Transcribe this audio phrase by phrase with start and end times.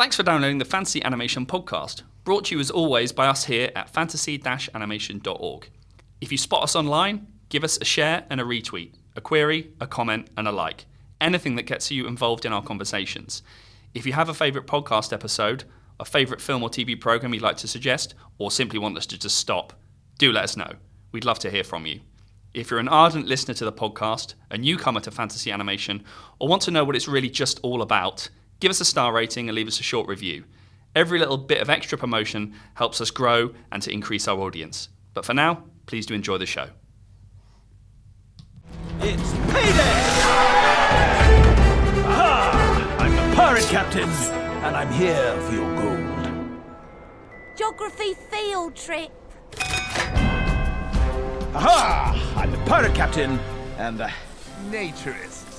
[0.00, 3.70] Thanks for downloading the Fantasy Animation Podcast, brought to you as always by us here
[3.76, 5.68] at fantasy animation.org.
[6.22, 9.86] If you spot us online, give us a share and a retweet, a query, a
[9.86, 10.86] comment, and a like.
[11.20, 13.42] Anything that gets you involved in our conversations.
[13.92, 15.64] If you have a favourite podcast episode,
[16.00, 19.18] a favourite film or TV programme you'd like to suggest, or simply want us to
[19.18, 19.74] just stop,
[20.16, 20.72] do let us know.
[21.12, 22.00] We'd love to hear from you.
[22.54, 26.04] If you're an ardent listener to the podcast, a newcomer to fantasy animation,
[26.38, 28.30] or want to know what it's really just all about,
[28.60, 30.44] give us a star rating and leave us a short review.
[30.94, 34.88] Every little bit of extra promotion helps us grow and to increase our audience.
[35.14, 36.68] But for now, please do enjoy the show.
[39.00, 40.00] It's payday!
[42.06, 42.96] Aha!
[42.98, 46.60] I'm the pirate captain, and I'm here for your gold.
[47.56, 49.10] Geography field trip.
[51.54, 52.34] Aha!
[52.36, 53.38] I'm the pirate captain,
[53.78, 54.12] and the
[54.68, 55.49] naturists.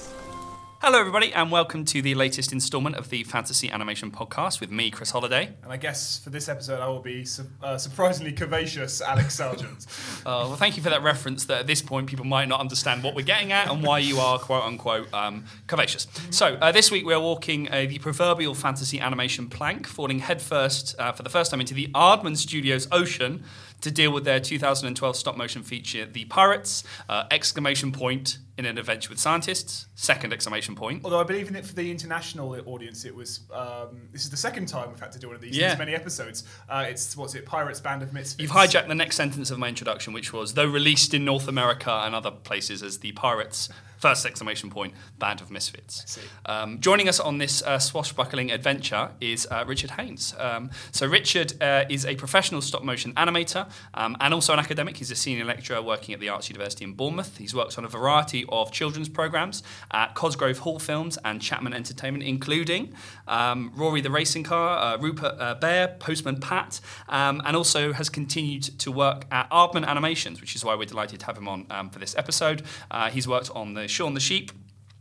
[0.83, 4.89] Hello, everybody, and welcome to the latest instalment of the Fantasy Animation Podcast with me,
[4.89, 5.53] Chris Holliday.
[5.61, 9.85] And I guess for this episode, I will be su- uh, surprisingly curvaceous, Alex Sergeant.
[10.21, 11.45] Uh, well, thank you for that reference.
[11.45, 14.19] That at this point, people might not understand what we're getting at and why you
[14.19, 16.05] are quote unquote um, curvaceous.
[16.31, 21.11] So uh, this week we're walking uh, the proverbial fantasy animation plank, falling headfirst uh,
[21.11, 23.43] for the first time into the Aardman Studios ocean
[23.81, 26.83] to deal with their 2012 stop motion feature, The Pirates!
[27.09, 29.87] Uh, exclamation point in an adventure with scientists.
[29.95, 31.01] Second exclamation point.
[31.03, 34.37] Although I believe in it for the international audience, it was um, this is the
[34.37, 35.75] second time we've had to do one of these Yeah.
[35.77, 36.43] many episodes.
[36.69, 38.39] Uh, it's what's it, Pirates Band of Misfits.
[38.41, 41.91] You've hijacked the next sentence of my introduction, which was, though released in North America
[42.05, 43.69] and other places as the Pirates,
[44.01, 46.17] first exclamation point, Band of Misfits.
[46.47, 50.33] Um, joining us on this uh, swashbuckling adventure is uh, Richard Haynes.
[50.39, 54.97] Um, so Richard uh, is a professional stop motion animator um, and also an academic.
[54.97, 57.37] He's a senior lecturer working at the Arts University in Bournemouth.
[57.37, 62.23] He's worked on a variety of children's programs at Cosgrove Hall Films and Chapman Entertainment,
[62.23, 62.95] including
[63.27, 68.09] um, Rory the Racing Car, uh, Rupert uh, Bear, Postman Pat, um, and also has
[68.09, 71.67] continued to work at Aardman Animations, which is why we're delighted to have him on
[71.69, 72.63] um, for this episode.
[72.89, 74.51] Uh, he's worked on the Shaun the Sheep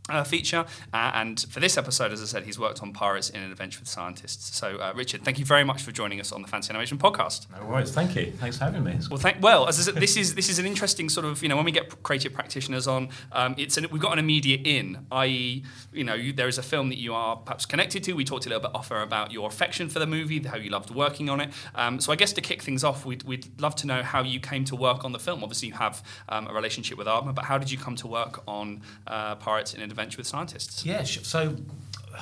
[0.09, 0.65] uh, feature.
[0.93, 3.79] Uh, and for this episode, as I said, he's worked on Pirates in an Adventure
[3.79, 4.55] with Scientists.
[4.55, 7.47] So, uh, Richard, thank you very much for joining us on the Fantasy Animation podcast.
[7.51, 7.91] No worries.
[7.91, 8.31] Thank you.
[8.31, 8.97] Thanks for having me.
[9.09, 11.49] Well, thank, well, as I said, this is this is an interesting sort of you
[11.49, 15.05] know when we get creative practitioners on, um, it's an, we've got an immediate in,
[15.11, 15.63] i.e.,
[15.93, 18.13] you know, you, there is a film that you are perhaps connected to.
[18.13, 20.89] We talked a little bit offer about your affection for the movie, how you loved
[20.89, 21.51] working on it.
[21.75, 24.39] Um, so I guess to kick things off, we'd, we'd love to know how you
[24.39, 25.43] came to work on the film.
[25.43, 28.41] Obviously, you have um, a relationship with Aardman, but how did you come to work
[28.47, 30.85] on uh, Pirates in an Adventure with Scientists?
[30.85, 31.55] Yeah, so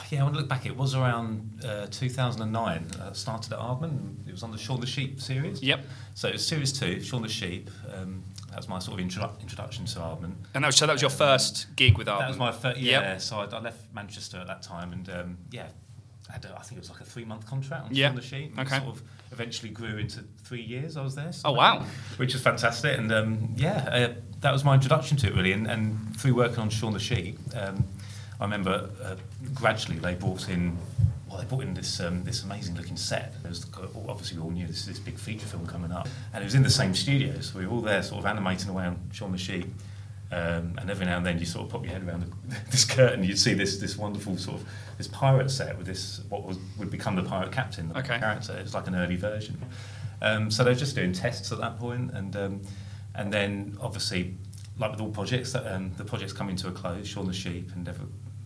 [0.09, 2.85] yeah, when I look back, it was around uh, 2009.
[3.00, 4.28] Uh, started at Aardman.
[4.28, 5.62] It was on the Shaun the Sheep series.
[5.63, 5.85] Yep.
[6.13, 7.69] So it was series two, Shaun the Sheep.
[7.94, 10.34] Um, that was my sort of introdu- introduction to Aardman.
[10.53, 12.19] And that was, so that was your first gig with Aardman.
[12.19, 12.79] That was my first.
[12.79, 13.02] Yeah.
[13.13, 13.22] Yep.
[13.22, 15.68] So I, I left Manchester at that time, and um, yeah,
[16.29, 18.08] I, had a, I think it was like a three month contract on Yeah.
[18.08, 18.52] Shaun the Sheep.
[18.58, 18.84] and it Okay.
[18.84, 20.97] Sort of eventually grew into three years.
[20.97, 21.31] I was there.
[21.46, 21.85] Oh, wow.
[22.18, 25.52] Which was fantastic, and um, yeah, uh, that was my introduction to it really.
[25.52, 27.84] And, and through working on Shaun the Sheep, um,
[28.40, 29.16] I remember uh,
[29.54, 30.78] gradually they brought in.
[31.30, 33.34] Well, they brought in this um, this amazing looking set.
[33.44, 33.66] There was
[34.08, 36.64] obviously we all knew this this big feature film coming up, and it was in
[36.64, 39.38] the same studio, so we were all there, sort of animating away on Shaun the
[39.38, 39.68] Sheep.
[40.32, 42.86] Um, and every now and then you sort of pop your head around the, this
[42.86, 44.68] curtain, you'd see this this wonderful sort of
[44.98, 48.20] this pirate set with this what was would become the pirate captain, the Okay.
[48.20, 48.54] character.
[48.58, 49.60] It was like an early version.
[50.22, 52.62] Um, so they were just doing tests at that point, and um,
[53.19, 54.35] and then obviously,
[54.78, 57.06] like with all projects, um, the project's coming to a close.
[57.07, 58.06] Shaun the Sheep, and every,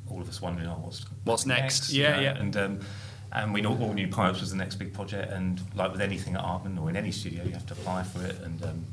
[0.09, 1.91] all of us wondering, oh, what's What's next?
[1.93, 2.21] you Yeah, know?
[2.21, 2.37] yeah.
[2.37, 2.79] And um,
[3.31, 6.41] and we all knew Pirates was the next big project, and like with anything at
[6.43, 8.85] Aardman or in any studio, you have to apply for it, and um,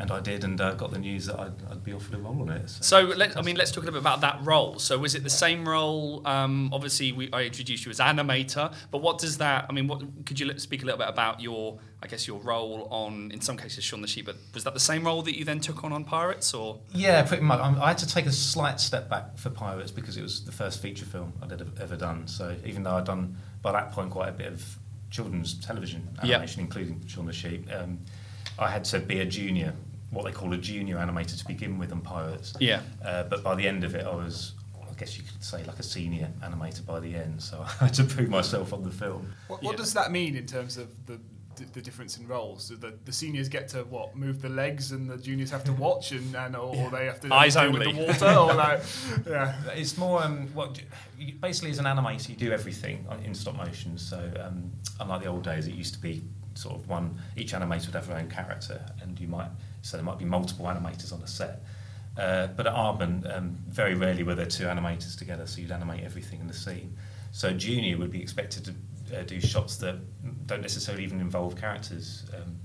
[0.00, 2.40] and I did, and uh, got the news that I'd, I'd be offered a role
[2.42, 2.70] on it.
[2.70, 4.78] So let, I mean, let's talk a little bit about that role.
[4.78, 6.22] So was it the same role?
[6.26, 9.66] Um, obviously, we, I introduced you as animator, but what does that?
[9.68, 12.86] I mean, what could you speak a little bit about your, I guess, your role
[12.90, 14.26] on, in some cases, Shaun the Sheep?
[14.26, 17.22] But was that the same role that you then took on on Pirates, or Yeah,
[17.24, 17.58] pretty much.
[17.60, 20.52] Um, I had to take a slight step back for Pirates because it was the
[20.52, 22.28] first feature film I'd ever, ever done.
[22.28, 24.78] So even though I'd done by that point quite a bit of
[25.10, 26.34] children's television Yeah.
[26.36, 27.98] animation, including Shaun the Sheep, um,
[28.58, 29.72] I had to be a junior,
[30.10, 32.54] what they call a junior animator to begin with on Pirates.
[32.60, 32.80] Yeah.
[33.04, 34.52] Uh, but by the end of it, I was.
[34.80, 37.94] I guess you could say like a senior animator by the end, so I had
[37.94, 39.32] to prove myself on the film.
[39.46, 39.76] What, what Yeah.
[39.76, 41.20] does that mean in terms of the
[41.56, 42.68] the, the difference in roles?
[42.68, 45.72] Do the, the seniors get to what move the legs, and the juniors have to
[45.86, 47.86] watch, and, and or, or they have to Eyes only.
[47.86, 48.80] with the water, or like
[49.28, 49.54] yeah.
[49.74, 50.80] It's more um, what
[51.18, 53.98] you- basically as an animator you do everything in stop motion.
[53.98, 56.22] So um, unlike the old days, it used to be
[56.54, 59.50] sort of one each animator would have their own character, and you might
[59.82, 61.62] so there might be multiple animators on a set.
[62.16, 66.02] Uh, but at Aardman, um, very rarely were there two animators together, so you'd animate
[66.04, 66.96] everything in the scene.
[67.32, 69.96] So junior would be expected to uh, do shots that
[70.46, 72.24] don't necessarily even involve characters.
[72.34, 72.56] Um,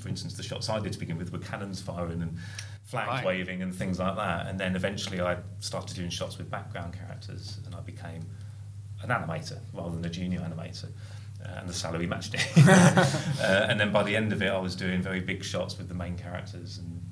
[0.00, 2.38] for instance, the shots I did to begin with were cannons firing and
[2.84, 3.24] flags Right.
[3.24, 4.46] waving and things like that.
[4.46, 8.22] And then eventually I started doing shots with background characters and I became
[9.02, 10.88] an animator rather than a junior animator.
[11.44, 12.46] Uh, and the salary matched it.
[12.68, 15.88] uh, and then by the end of it, I was doing very big shots with
[15.88, 17.02] the main characters and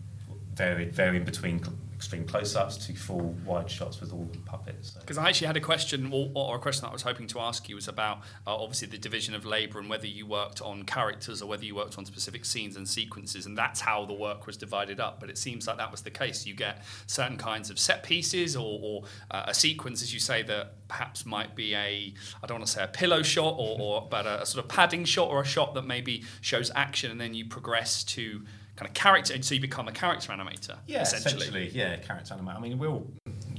[0.55, 4.95] varied, varying between cl- extreme close-ups to full wide shots with all the puppets.
[4.95, 5.01] So.
[5.01, 7.39] Because I actually had a question, or, or a question that I was hoping to
[7.39, 10.83] ask you was about uh, obviously the division of labour and whether you worked on
[10.83, 14.49] characters or whether you worked on specific scenes and sequences, and that's how the work
[14.49, 15.21] was divided up.
[15.21, 16.45] But it seems like that was the case.
[16.45, 20.43] You get certain kinds of set pieces or, or uh, a sequence, as you say,
[20.43, 22.13] that perhaps might be a
[22.43, 24.69] I don't want to say a pillow shot or, or but a, a sort of
[24.69, 28.43] padding shot or a shot that maybe shows action, and then you progress to
[28.83, 30.77] kind of character, and so you become a character animator.
[30.87, 31.37] Yeah, essentially.
[31.43, 32.57] essentially, yeah, character animator.
[32.57, 33.07] I mean, we're all,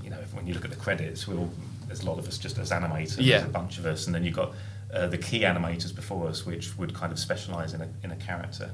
[0.03, 1.49] you know, when you look at the credits, we're all,
[1.87, 3.37] there's a lot of us just as animators, Yeah.
[3.37, 4.51] there's a bunch of us, and then you've got
[4.93, 8.15] uh, the key animators before us, which would kind of specialise in a, in a
[8.17, 8.71] character.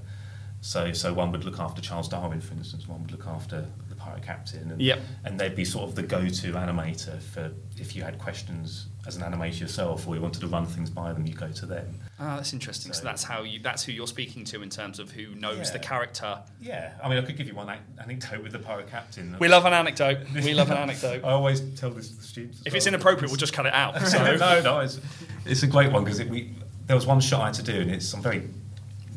[0.62, 3.96] So, so one would look after Charles Darwin, for instance, one would look after the
[3.96, 5.00] pirate captain, and, Yep.
[5.26, 9.24] and they'd be sort of the go-to animator for if you had questions as an
[9.24, 11.86] animator yourself, or you wanted to run things by them, you go to them.
[12.22, 12.92] Ah, that's interesting.
[12.92, 15.68] So, So- that's how you that's who you're speaking to in terms of who knows
[15.68, 15.74] Yeah.
[15.74, 16.40] the character.
[16.60, 19.38] Yeah, I mean, I could give you one an- anecdote with the pirate captain.
[19.40, 20.20] We love an anecdote.
[20.34, 21.24] We love an anecdote.
[21.24, 22.62] I always tell this to the students.
[22.66, 23.96] If it's inappropriate, we'll just cut it out.
[24.08, 25.00] So no, no, it's,
[25.46, 26.54] it's a great one because we
[26.88, 28.44] there was one shot I had to do, and it's I'm very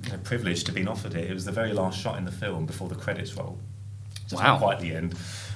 [0.05, 1.31] you know, privileged to be offered it.
[1.31, 3.59] It was the very last shot in the film before the credits roll.
[4.27, 4.53] So it's Wow.
[4.53, 5.15] not quite the end,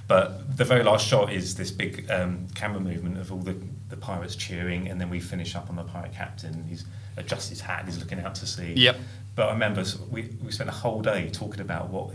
[0.09, 3.57] but the very last shot is this big um, camera movement of all the,
[3.89, 6.65] the pirates cheering, and then we finish up on the pirate captain.
[6.69, 6.85] He's
[7.17, 8.75] adjusts his hat, and he's looking out to sea.
[8.77, 8.97] Yep.
[9.35, 12.11] But I remember we, we spent a whole day talking about what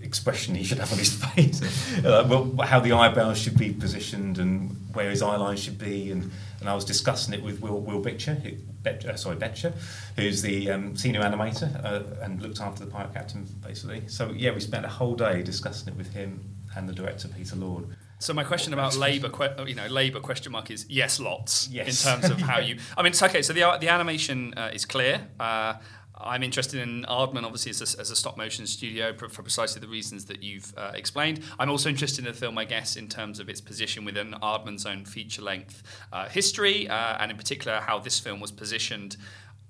[0.00, 1.60] expression he should have on his face,
[2.04, 6.10] uh, well, how the eyebrows should be positioned and where his eyeline should be.
[6.10, 6.30] And,
[6.60, 8.52] and I was discussing it with Will, Will Bitcher, who,
[8.82, 9.72] Bet, uh, sorry, Becher,
[10.16, 14.02] who's the um, senior animator uh, and looked after the pirate captain, basically.
[14.08, 16.40] So, yeah, we spent a whole day discussing it with him
[16.76, 17.86] and the director, Peter Lord.
[18.18, 21.68] So my question about labour, que- you know, labour question mark is yes, lots.
[21.68, 22.04] Yes.
[22.04, 23.42] In terms of how you, I mean, it's okay.
[23.42, 25.28] So the the animation uh, is clear.
[25.38, 25.74] Uh,
[26.20, 29.80] I'm interested in Aardman, obviously, as a, as a stop motion studio for, for precisely
[29.80, 31.42] the reasons that you've uh, explained.
[31.58, 34.84] I'm also interested in the film, I guess, in terms of its position within Aardman's
[34.84, 35.82] own feature length
[36.12, 39.16] uh, history, uh, and in particular how this film was positioned.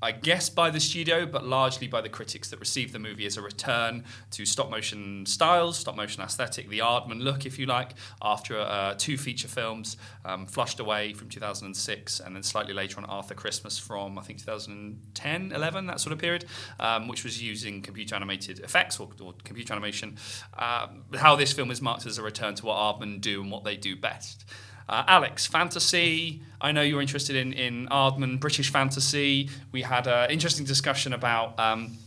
[0.00, 3.36] I guess by the studio, but largely by the critics that received the movie as
[3.36, 7.94] a return to stop motion styles, stop motion aesthetic, the Aardman look, if you like,
[8.22, 13.04] after uh, two feature films, um, Flushed Away from 2006, and then slightly later on
[13.06, 16.44] Arthur Christmas from, I think, 2010, 11, that sort of period,
[16.78, 20.16] um, which was using computer animated effects or, or computer animation.
[20.56, 23.64] Um, how this film is marked as a return to what Aardman do and what
[23.64, 24.44] they do best.
[24.88, 26.40] Uh, Alex, fantasy.
[26.60, 29.50] I know you're interested in in Aardman, British fantasy.
[29.70, 31.98] We had an interesting discussion about um,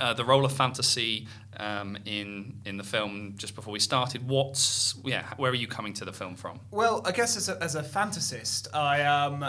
[0.00, 1.26] uh, the role of fantasy
[1.58, 4.26] um, in in the film just before we started.
[4.28, 5.24] What's yeah?
[5.36, 6.60] Where are you coming to the film from?
[6.70, 9.44] Well, I guess as a, as a fantasist, I um,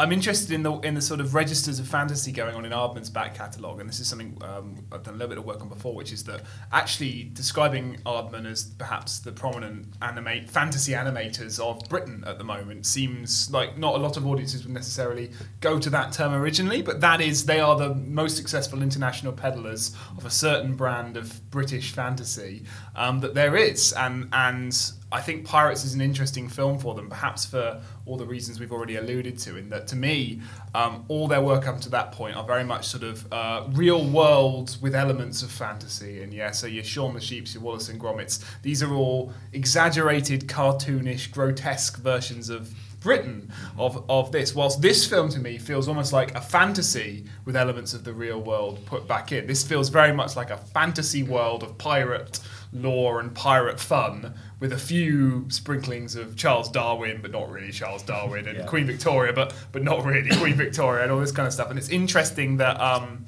[0.00, 3.10] I'm interested in the in the sort of registers of fantasy going on in Aardman's
[3.10, 5.68] back catalogue, and this is something um, I've done a little bit of work on
[5.68, 6.40] before, which is that
[6.72, 12.86] actually describing Aardman as perhaps the prominent animate fantasy animators of Britain at the moment
[12.86, 17.02] seems like not a lot of audiences would necessarily go to that term originally, but
[17.02, 21.92] that is they are the most successful international peddlers of a certain brand of British
[21.92, 22.64] fantasy
[22.96, 27.08] um, that there is, and and I think Pirates is an interesting film for them,
[27.08, 29.56] perhaps for all the reasons we've already alluded to.
[29.56, 30.40] In that, to me,
[30.74, 34.04] um, all their work up to that point are very much sort of uh, real
[34.04, 36.22] world with elements of fantasy.
[36.22, 40.46] And yeah, so your Shaun the Sheeps, your Wallace and Gromits, these are all exaggerated,
[40.46, 44.54] cartoonish, grotesque versions of Britain of, of this.
[44.54, 48.40] Whilst this film to me feels almost like a fantasy with elements of the real
[48.40, 49.46] world put back in.
[49.46, 52.40] This feels very much like a fantasy world of pirate
[52.72, 58.02] lore and pirate fun with a few sprinklings of Charles Darwin, but not really Charles
[58.02, 58.66] Darwin, and Yeah.
[58.66, 61.70] Queen Victoria, but but not really Queen Victoria, and all this kind of stuff.
[61.70, 63.26] And it's interesting that um,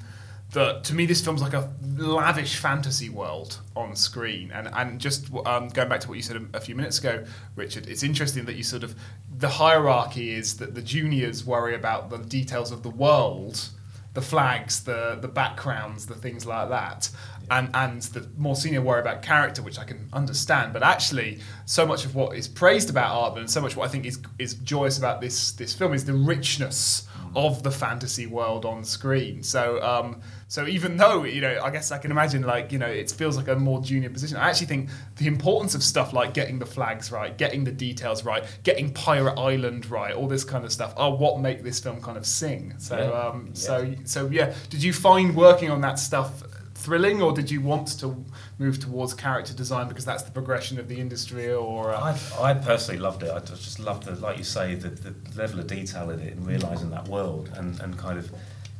[0.51, 4.51] that to me this film's like a lavish fantasy world on screen.
[4.51, 7.25] And and just um, going back to what you said a, a few minutes ago,
[7.55, 8.95] Richard, it's interesting that you sort of
[9.35, 13.69] the hierarchy is that the juniors worry about the details of the world
[14.13, 17.09] the flags, the the backgrounds, the things like that.
[17.53, 20.73] And and the more senior worry about character, which I can understand.
[20.73, 23.91] But actually, so much of what is praised about Arthur, and so much what I
[23.91, 28.63] think is is joyous about this this film is the richness of the fantasy world
[28.63, 29.41] on screen.
[29.41, 32.87] So, um, so even though you know, I guess I can imagine like you know,
[33.01, 34.37] it feels like a more junior position.
[34.37, 38.23] I actually think the importance of stuff like getting the flags right, getting the details
[38.23, 42.01] right, getting Pirate Island right, all this kind of stuff are what make this film
[42.01, 42.73] kind of sing.
[42.77, 43.29] So, Yeah.
[43.29, 44.53] um, so, so yeah.
[44.69, 46.43] Did you find working on that stuff?
[46.83, 48.25] Thrilling, or did you want to
[48.59, 51.49] move towards character design because that's the progression of the industry?
[51.53, 53.31] Or uh, I, I personally loved it.
[53.31, 56.45] I just loved the, like you say, the, the level of detail in it and
[56.45, 58.29] realizing that world and, and kind of,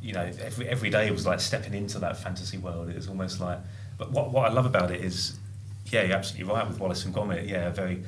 [0.02, 2.90] you know, every every day was like stepping into that fantasy world.
[2.90, 3.58] It was almost like,
[3.96, 5.38] but what what I love about it is,
[5.86, 7.48] yeah, you're absolutely right with Wallace and Gromit.
[7.48, 8.04] Yeah, a very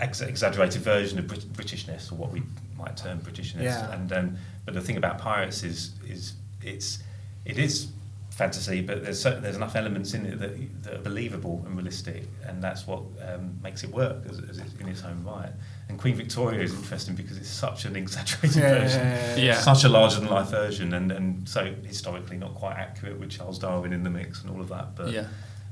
[0.00, 2.42] ex- exaggerated version of Brit- Britishness or what we
[2.78, 3.64] might term Britishness.
[3.64, 3.92] Yeah.
[3.92, 7.00] And um, but the thing about pirates is is it's
[7.44, 7.88] it is
[8.36, 12.24] fantasy, but there's certain, there's enough elements in it that, that are believable and realistic,
[12.44, 15.50] and that's what um, makes it work as, as it, in its own right.
[15.88, 19.60] And Queen Victoria is interesting because it's such an exaggerated Yeah, version, yeah, yeah, yeah.
[19.60, 23.58] such a larger than life version, and, and so historically not quite accurate with Charles
[23.58, 24.94] Darwin in the mix and all of that.
[24.94, 25.28] But Yeah.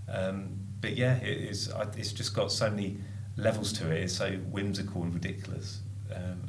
[0.09, 1.71] um, but yeah, it is.
[1.97, 2.97] It's just got so many
[3.37, 4.05] levels to it.
[4.05, 5.81] It's so whimsical and ridiculous,
[6.15, 6.44] um, and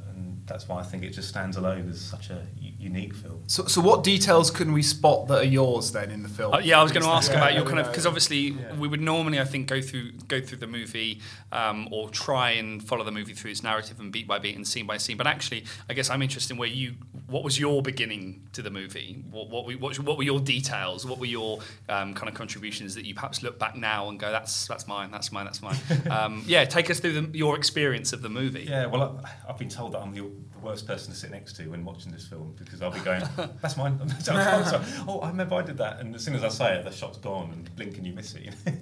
[0.47, 3.41] that's why I think it just stands alone as such a u- unique film.
[3.47, 6.53] so, so what details can we spot that are yours then in the film?
[6.53, 8.49] Uh, yeah, I was going to ask Yeah, about your yeah, kind of because obviously
[8.49, 8.75] Yeah.
[8.75, 11.19] we would normally, I think, go through go through the movie
[11.51, 14.67] um, or try and follow the movie through its narrative and beat by beat and
[14.67, 15.17] scene by scene.
[15.17, 16.95] But actually, I guess I'm interested in where you,
[17.27, 19.23] what was your beginning to the movie?
[19.31, 21.05] What what, were- what, what were your details?
[21.05, 21.59] What were your
[21.89, 25.09] um, kind of contributions that you perhaps look back now and go, that's that's mine,
[25.11, 25.77] that's mine, that's mine.
[26.11, 28.63] um, yeah, take us through the, your experience of the movie.
[28.69, 31.53] Yeah, well, I, I've been told that I'm the, the worst person to sit next
[31.57, 33.23] to when watching this film because I'll be going,
[33.61, 34.83] "That's mine." I'm sorry.
[35.07, 37.17] oh, I remember I did that, and as soon as I say it, the shot's
[37.17, 38.43] gone, and blink and you miss it.
[38.43, 38.77] You know?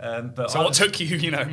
[0.00, 1.44] um, but So I- what took you, you know,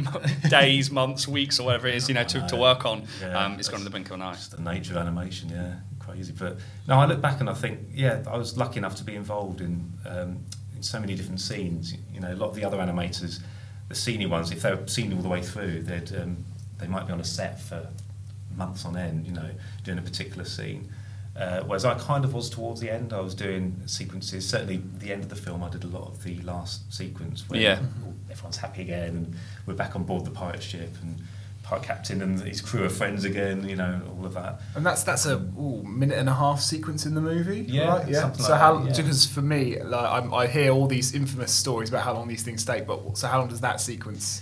[0.50, 3.60] days, months, weeks, or whatever it is, you know, to, to work on, Yeah, um,
[3.60, 4.34] it's gone to the blink of an eye.
[4.34, 6.34] Just the nature of animation, yeah, crazy.
[6.38, 9.16] But no, I look back and I think, yeah, I was lucky enough to be
[9.16, 10.40] involved in um,
[10.76, 11.94] in so many different scenes.
[12.14, 13.40] You know, a lot of the other animators,
[13.90, 16.46] the senior ones, if they're seen all the way through, they'd um,
[16.78, 17.86] they might be on a set for
[18.60, 19.50] months on end, you know,
[19.84, 20.90] doing a particular scene.
[21.36, 23.14] Uh, whereas I kind of was towards the end.
[23.14, 24.48] I was doing sequences.
[24.48, 27.60] Certainly, the end of the film, I did a lot of the last sequence where
[27.62, 27.80] Yeah.
[28.06, 29.36] all- everyone's happy again, and
[29.66, 31.22] we're back on board the pirate ship, and
[31.64, 33.68] pirate captain and his crew are friends again.
[33.70, 34.60] You know, all of that.
[34.76, 38.10] And that's that's a ooh, minute and a half sequence in the movie, Yeah, right?
[38.10, 38.22] Yeah.
[38.22, 38.80] something So like how?
[38.80, 39.02] that, yeah.
[39.02, 42.44] Because for me, like I'm, I hear all these infamous stories about how long these
[42.44, 44.42] things take, but so how long does that sequence?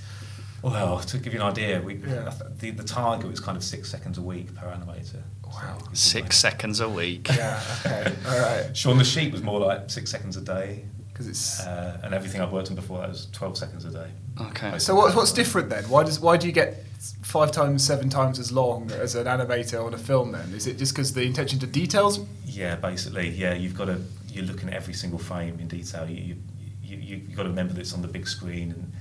[0.64, 2.34] Well, to give you an idea, we Yeah.
[2.60, 5.22] the, the target was kind of six seconds a week per animator.
[5.46, 5.78] Wow.
[5.80, 7.30] So it's Six seconds a week.
[7.30, 7.62] Yeah.
[7.86, 8.14] Okay.
[8.28, 8.76] all right.
[8.76, 11.60] Shaun the Sheep was more like six seconds a day, Because it's.
[11.62, 14.08] uh, and everything I've worked on before that was twelve seconds a day.
[14.42, 14.78] Okay.
[14.80, 15.84] so what, what's different then?
[15.90, 16.84] Why does why do you get
[17.24, 20.32] five times, seven times as long as an animator on a film?
[20.34, 22.20] Then is it just because the attention to details?
[22.46, 23.54] Yeah, basically, yeah.
[23.54, 26.10] You've got to you're looking at every single frame in detail.
[26.10, 26.36] You
[26.84, 26.98] you you
[27.28, 28.92] you've got to remember that it's on the big screen, and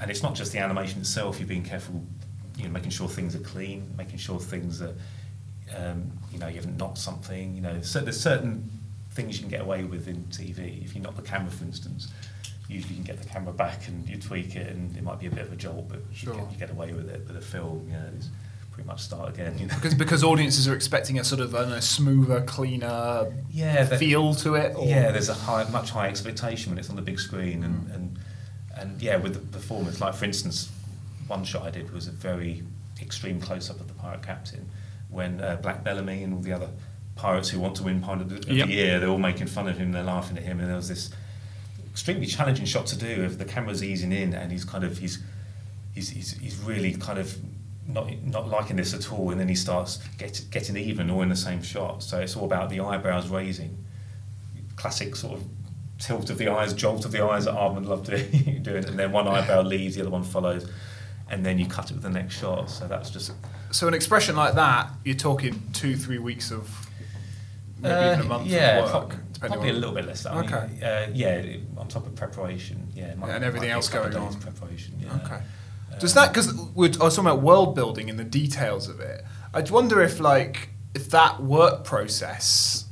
[0.00, 1.38] and it's not just the animation itself.
[1.38, 2.02] You're being careful,
[2.56, 4.94] you know, making sure things are clean, making sure things are,
[5.76, 7.54] um, you know, you haven't knocked something.
[7.54, 8.68] You know, so there's certain
[9.12, 10.84] things you can get away with in TV.
[10.84, 12.08] If you knock the camera, for instance,
[12.68, 15.26] usually you can get the camera back and you tweak it, and it might be
[15.26, 16.34] a bit of a jolt, but Sure.
[16.34, 17.26] you, get, you get away with it.
[17.26, 18.28] But a film, yeah, it's
[18.72, 19.58] pretty much start again.
[19.58, 19.74] You know.
[19.76, 24.76] Because because audiences are expecting a sort of a smoother, cleaner Yeah, feel to it.
[24.76, 24.86] Or?
[24.86, 28.15] Yeah, there's a high, much higher expectation when it's on the big screen, and, and
[28.78, 30.70] and yeah, with the performance, like for instance,
[31.26, 32.62] one shot I did was a very
[33.00, 34.68] extreme close up of the pirate captain
[35.08, 36.68] when uh, Black Bellamy and all the other
[37.14, 38.68] pirates who want to win Pirate of the, Yep.
[38.68, 41.10] Year, they're all making fun of him, they're laughing at him, and there was this
[41.90, 45.22] extremely challenging shot to do if the camera's easing in and he's kind of he's
[45.94, 47.34] he's he's, he's really kind of
[47.88, 51.30] not not liking this at all and then he starts get, getting even all in
[51.30, 53.82] the same shot so it's all about the eyebrows raising
[54.76, 55.44] classic sort of
[55.98, 58.06] tilt of the eyes jolt of the eyes that Aardman loved
[58.62, 60.68] doing, and then one eyebrow leaves the other one follows
[61.30, 63.32] and then you cut it with the next shot so that's just
[63.70, 66.68] So an expression like that, you're talking two, three weeks of
[67.80, 70.24] maybe even a Uh, month yeah, of work, depending probably on a little bit less.
[70.26, 71.06] I mean, Okay.
[71.06, 74.16] uh, yeah, on top of preparation, yeah, might- And everything might be a else going
[74.16, 74.34] on.
[74.40, 75.14] Preparation, yeah.
[75.24, 75.40] Okay.
[75.98, 79.24] Does that because I was talking about world building and the details of it?
[79.54, 82.85] I wonder if like if that work process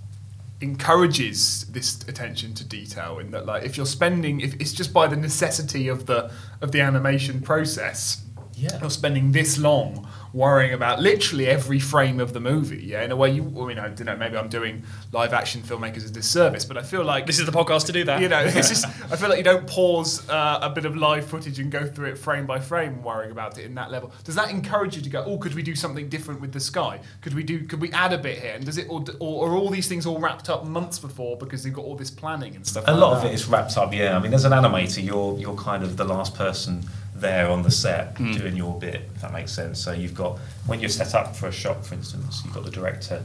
[0.64, 5.06] encourages this attention to detail in that like if you're spending if it's just by
[5.06, 6.20] the necessity of the
[6.60, 8.22] of the animation process
[8.56, 8.78] Yeah.
[8.80, 12.82] You're spending this long worrying about literally every frame of the movie.
[12.84, 13.42] Yeah, in a way, you.
[13.58, 14.16] I mean, I don't know.
[14.16, 17.52] Maybe I'm doing live action filmmakers a disservice, but I feel like This is the
[17.52, 18.20] podcast to do that.
[18.20, 21.24] you know, it's just I feel like you don't pause uh, a bit of live
[21.24, 24.12] footage and go through it frame by frame, worrying about it in that level.
[24.24, 25.24] Does that encourage you to go?
[25.24, 27.00] Oh, could we do something different with the sky?
[27.20, 27.64] Could we do?
[27.64, 28.54] Could we add a bit here?
[28.56, 31.62] And does it, or, or are all these things all wrapped up months before because
[31.62, 32.84] they've got all this planning and stuff?
[32.88, 34.16] A like lot of it is wrapped up, yeah.
[34.16, 37.70] I mean, as an animator, you're you're kind of the last person there on the
[37.70, 39.78] set doing your bit, if that makes sense.
[39.78, 42.70] So you've got when you're set up for a shot, for instance, you've got the
[42.70, 43.24] director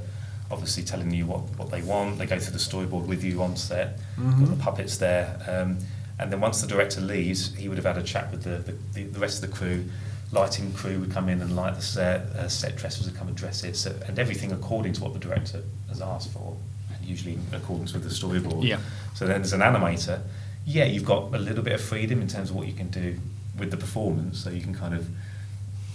[0.51, 2.17] obviously telling you what, what they want.
[2.17, 4.00] They go through the storyboard with you on set.
[4.17, 5.77] Got the puppets there, um,
[6.17, 8.77] and then once the director leaves, he would have had a chat with the the,
[8.93, 9.86] the, the rest of the crew.
[10.31, 12.22] Lighting crew would come in and light the set.
[12.36, 15.19] Uh, set dressers would come and dress it, so, and everything according to what the
[15.19, 16.55] director has asked for,
[16.93, 18.63] and usually in accordance with the storyboard.
[18.63, 18.79] Yeah.
[19.15, 20.22] So then, as an animator,
[20.65, 23.17] yeah, you've got a little bit of freedom in terms of what you can do
[23.60, 24.39] with the performance.
[24.44, 25.08] So you can kind of,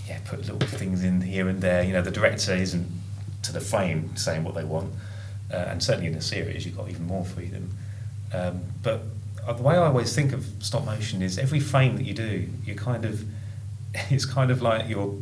[0.07, 1.83] yeah, put little things in here and there.
[1.83, 2.87] You know, the director isn't
[3.43, 4.93] to the frame saying what they want,
[5.53, 7.71] uh, and certainly in a series, you've got even more freedom.
[8.33, 9.03] Um, but
[9.47, 12.49] uh, the way I always think of stop motion is every frame that you do,
[12.65, 13.25] you kind of,
[14.11, 15.15] it's kind of like you're.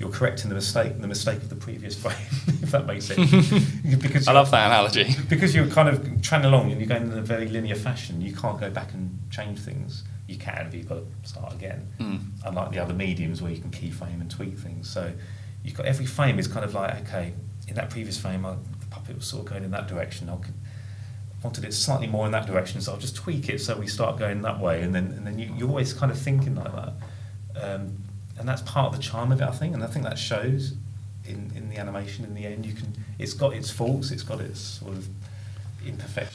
[0.00, 2.14] You're correcting the mistake, the mistake of the previous frame,
[2.62, 3.30] if that makes sense.
[4.00, 5.12] because I love that analogy.
[5.28, 8.32] because you're kind of trying along and you're going in a very linear fashion, you
[8.32, 10.04] can't go back and change things.
[10.28, 11.88] You can, but you've got to start again.
[11.98, 12.20] Mm.
[12.44, 14.88] Unlike the other mediums where you can keyframe and tweak things.
[14.88, 15.12] So
[15.64, 17.32] you've got every frame is kind of like, okay,
[17.66, 20.28] in that previous frame, I, the puppet was sort of going in that direction.
[20.28, 20.54] I could,
[21.42, 24.18] wanted it slightly more in that direction, so I'll just tweak it so we start
[24.18, 24.82] going that way.
[24.82, 26.92] And then, and then you, you're always kind of thinking like that.
[27.60, 27.96] Um,
[28.38, 29.74] and that's part of the charm of it, I think.
[29.74, 30.74] And I think that shows
[31.24, 32.66] in, in the animation in the end.
[32.66, 35.08] You can, it's got its faults, it's got its sort of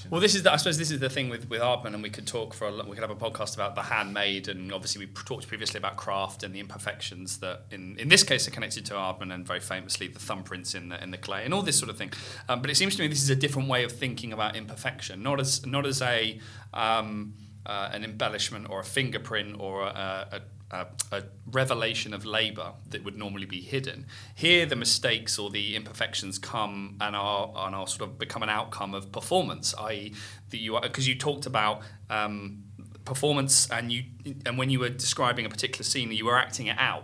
[0.10, 2.10] Well, this is the, I suppose this is the thing with with Aardman, and we
[2.10, 5.12] could talk for a, we could have a podcast about the handmade, and obviously we
[5.12, 8.94] talked previously about craft and the imperfections that in in this case are connected to
[8.94, 11.90] Aardman, and very famously the thumbprints in the in the clay and all this sort
[11.90, 12.12] of thing.
[12.50, 15.24] Um, but it seems to me this is a different way of thinking about imperfection,
[15.24, 16.40] not as not as a
[16.74, 17.34] um,
[17.66, 20.42] uh, an embellishment or a fingerprint or a, a
[20.74, 24.08] a, a revelation of labour that would normally be hidden.
[24.34, 28.50] Here, the mistakes or the imperfections come and are and are sort of become an
[28.50, 30.14] outcome of performance, i.e.,
[30.50, 31.82] that you are because you talked about.
[32.10, 32.64] Um,
[33.06, 34.02] performance and you
[34.46, 37.04] and when you were describing a particular scene you were acting it out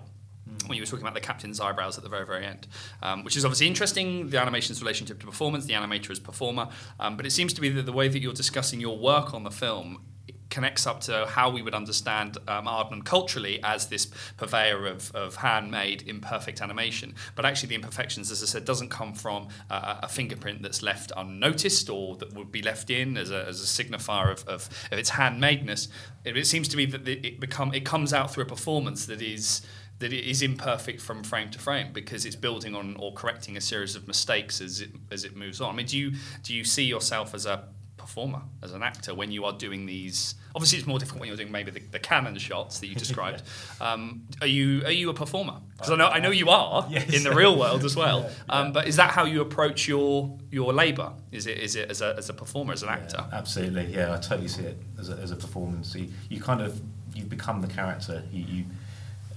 [0.65, 2.67] when you were talking about the captain's eyebrows at the very, very end,
[3.01, 6.69] um, which is obviously interesting, the animation's relationship to performance, the animator as performer.
[6.99, 9.43] Um, but it seems to be that the way that you're discussing your work on
[9.43, 10.05] the film
[10.49, 15.35] connects up to how we would understand um, Aardman culturally as this purveyor of, of
[15.35, 17.13] handmade, imperfect animation.
[17.35, 21.11] But actually, the imperfections, as I said, doesn't come from uh, a fingerprint that's left
[21.15, 24.99] unnoticed or that would be left in as a, as a signifier of, of, of
[24.99, 25.87] its handmadeness.
[26.25, 29.21] It, it seems to me that it become it comes out through a performance that
[29.21, 29.61] is
[29.99, 33.61] that it is imperfect from frame to frame because it's building on or correcting a
[33.61, 35.73] series of mistakes as it as it moves on.
[35.73, 37.67] I mean, do you do you see yourself as a
[37.99, 40.35] performer, as an actor, when you are doing these?
[40.55, 43.43] Obviously, it's more difficult when you're doing maybe the, the cannon shots that you described.
[43.79, 45.57] um, are you are you a performer?
[45.77, 47.13] Because I know I know you are Yes.
[47.15, 48.29] in the real world as well.
[48.49, 51.11] Um, but is that how you approach your your labour?
[51.31, 53.23] Is it is it as a as a performer, as an actor?
[53.29, 55.93] Yeah, absolutely, yeah, I totally see it as a, as a performance.
[55.95, 56.81] You, you kind of
[57.13, 58.23] you become the character.
[58.31, 58.65] You you,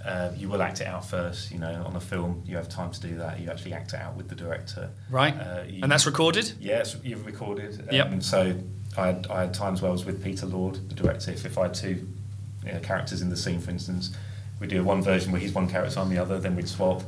[0.05, 1.51] uh, you will act it out first.
[1.53, 3.41] You know, on a film, you have time to do that.
[3.41, 5.35] You actually act it out with the director, Right.
[5.35, 6.53] Uh, you- and that's recorded.
[6.61, 7.89] yeah, you've recorded.
[7.91, 8.07] Yep.
[8.07, 8.57] Um, so
[8.97, 11.31] I had, I had times where I was with Peter Lord, the director.
[11.31, 12.09] If, if I had two
[12.67, 14.15] you know, characters in the scene, for instance,
[14.61, 16.39] we'd do one version where he's one character, I'm the other.
[16.39, 17.03] Then we'd swap.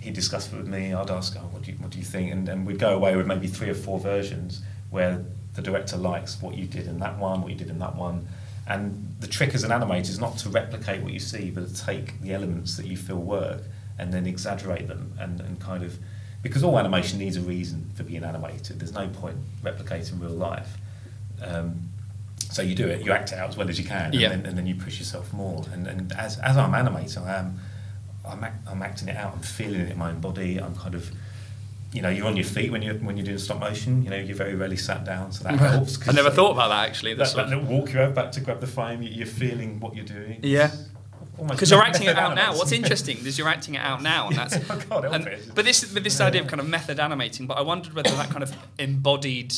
[0.00, 0.94] He'd discuss it with me.
[0.94, 2.30] I'd ask, oh, what do you what do you think?
[2.32, 5.24] And and we'd go away with maybe three or four versions where
[5.54, 8.28] the director likes what you did in that one, what you did in that one.
[8.68, 11.74] And the trick as an animator is not to replicate what you see, but to
[11.86, 13.62] take the elements that you feel work
[13.98, 15.98] and then exaggerate them and, and kind of
[16.42, 18.78] because all animation needs a reason for being animated.
[18.78, 20.76] There's no point replicating real life.
[21.42, 21.88] Um,
[22.50, 24.28] so you do it, you act it out as well as you can, and, Yeah.
[24.28, 25.64] then, and then you push yourself more.
[25.72, 27.58] And, and as, as I'm animating, I am,
[28.24, 29.32] I'm, act, I'm acting it out.
[29.34, 30.58] I'm feeling it in my own body.
[30.58, 31.10] I'm kind of,
[31.92, 34.02] you know, you're on your feet when you're when you're doing stop motion.
[34.02, 35.96] You know, you're very rarely sat down, so that helps.
[35.96, 37.14] 'cause I never thought about that actually.
[37.14, 39.94] That, that little walk you have back to grab the frame, you- you're feeling what
[39.96, 40.40] you're doing.
[40.42, 40.70] Yeah.
[41.46, 42.56] Because you're acting it out now.
[42.56, 44.56] What's interesting is you're acting it out now, and that's.
[44.56, 45.54] I can't help and- it.
[45.54, 47.46] But this, but this idea of kind of method animating.
[47.46, 49.54] But I wondered whether that kind of embodied.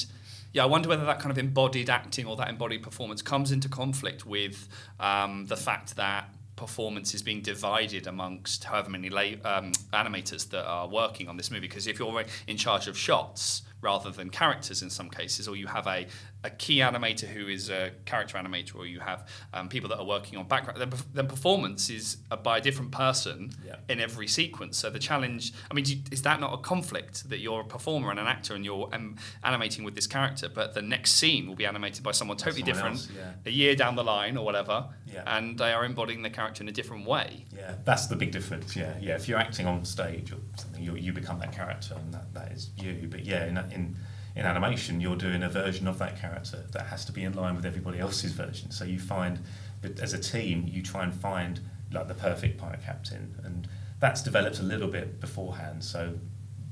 [0.53, 3.69] Yeah, I wonder whether that kind of embodied acting or that embodied performance comes into
[3.69, 6.29] conflict with um, the fact that
[6.61, 11.51] performance is being divided amongst however many la- um, animators that are working on this
[11.51, 11.67] movie.
[11.67, 15.67] Because if you're in charge of shots, rather than characters in some cases, or you
[15.67, 16.07] have a,
[16.43, 20.05] a key animator who is a character animator, or you have um, people that are
[20.07, 23.77] working on background, then, then performance is uh, by a different person Yeah.
[23.91, 24.79] in every sequence.
[24.79, 28.11] So the challenge, I mean, you, is that not a conflict that you're a performer
[28.11, 31.57] and an actor and you're um, animating with this character, but the next scene will
[31.57, 33.33] be animated by someone totally someone different, else, yeah.
[33.45, 35.23] a year down the line or whatever, Yeah.
[35.27, 37.45] and they are embodying the character in a different way.
[37.55, 38.75] Yeah, that's the big difference.
[38.75, 39.17] Yeah, yeah.
[39.17, 42.53] If you're acting on stage or something, you, you become that character, and that, that
[42.53, 43.09] is you.
[43.11, 43.97] But yeah, in, in
[44.37, 47.57] in animation, you're doing a version of that character that has to be in line
[47.57, 48.71] with everybody else's version.
[48.71, 49.41] So you find,
[50.01, 51.61] as a team, you try and find
[51.93, 55.83] like the perfect pirate captain, and that's developed a little bit beforehand.
[55.83, 56.15] So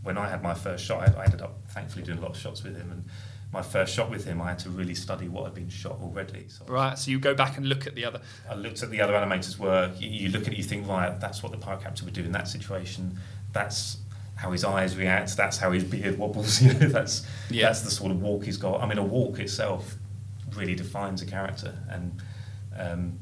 [0.02, 2.36] when I had my first shot, I, I ended up thankfully doing a lot of
[2.36, 3.04] shots with him, and
[3.52, 6.46] my first shot with him, I had to really study what had been shot already.
[6.48, 8.20] So Right, so you go back and look at the other.
[8.48, 10.00] I looked at the other animators' work.
[10.00, 12.24] You, you look at it, you think, right, that's what the pirate captain would do
[12.24, 13.18] in that situation.
[13.52, 13.98] That's
[14.38, 15.36] how his eyes react.
[15.36, 16.62] That's how his beard wobbles.
[16.62, 17.66] You know, that's Yeah.
[17.66, 18.80] that's the sort of walk he's got.
[18.80, 19.96] I mean, a walk itself
[20.56, 21.74] really defines a character.
[21.90, 22.22] And
[22.78, 23.18] um,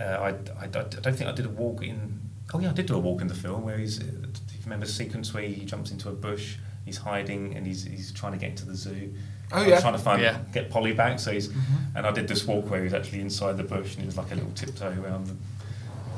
[0.00, 2.20] uh, I, I, I don't think I did a walk in.
[2.52, 4.00] Oh yeah, I did do a walk in the film where he's.
[4.00, 7.66] uh, If you remember the sequence where he jumps into a bush, he's hiding, and
[7.66, 9.14] he's he's trying to get into the zoo.
[9.54, 9.80] Oh, yeah.
[9.80, 10.38] trying to find Yeah.
[10.52, 11.20] get Polly back.
[11.20, 11.48] So he's
[11.94, 14.16] and I did this walk where he was actually inside the bush, and it was
[14.16, 15.26] like a little tiptoe around.
[15.28, 15.38] The, around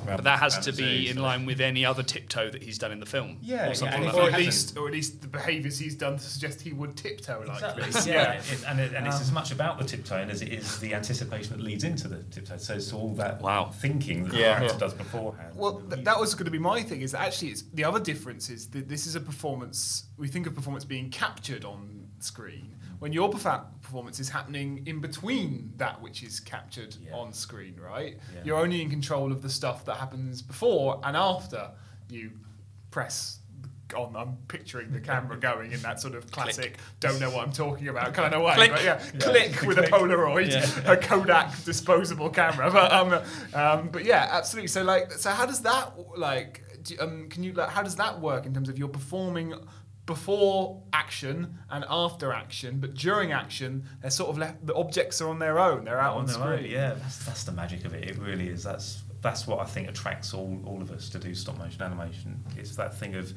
[0.05, 3.01] But that has to be in line with any other tiptoe that he's done in
[3.01, 3.39] the film.
[3.41, 4.35] Yeah, or something yeah, like or that.
[4.35, 7.57] at least, or at least the behaviours he's done to suggest he would tiptoe like
[7.57, 7.85] Exactly.
[7.85, 8.07] this.
[8.07, 10.79] Yeah, it, and, it, and it's as um, much about the tiptoeing as it is
[10.81, 12.57] the anticipation that leads into the tiptoe.
[12.59, 13.71] So it's all that Wow.
[13.71, 14.59] thinking that the Yeah.
[14.59, 15.55] character does beforehand.
[15.57, 17.01] Well, th- that was going to be my thing.
[17.03, 20.05] Is that actually it's the other difference is that this is a performance.
[20.17, 23.65] We think of performance being captured on screen when your perfa-
[23.95, 27.15] performance is happening in between that which is captured Yeah.
[27.15, 27.77] on screen.
[27.81, 28.19] Right?
[28.35, 28.41] Yeah.
[28.45, 31.71] You're only in control of the stuff that happens before and after
[32.11, 32.33] you
[32.91, 33.39] press.
[33.95, 37.53] On, I'm picturing the camera going in that sort of classic, don't know what I'm
[37.53, 38.55] talking about kind of way.
[38.55, 38.71] Click.
[38.73, 39.21] But yeah, Yeah.
[39.21, 40.93] click with a Polaroid, Yeah.
[40.93, 42.71] a Kodak disposable camera.
[42.73, 43.13] But um,
[43.55, 44.69] um, but yeah, absolutely.
[44.69, 46.63] So like, so how does that like?
[46.83, 49.55] Do, um, can you like, how does that work in terms of you're performing
[50.07, 54.67] before action and after action, but during action they're sort of left.
[54.67, 55.85] The objects are on their own.
[55.85, 56.65] They're out on, their own.
[56.65, 58.05] Yeah, that's, that's the magic of it.
[58.11, 58.63] It really is.
[58.63, 62.43] That's that's what I think attracts all, all of us to do stop motion animation.
[62.59, 63.33] It's that thing of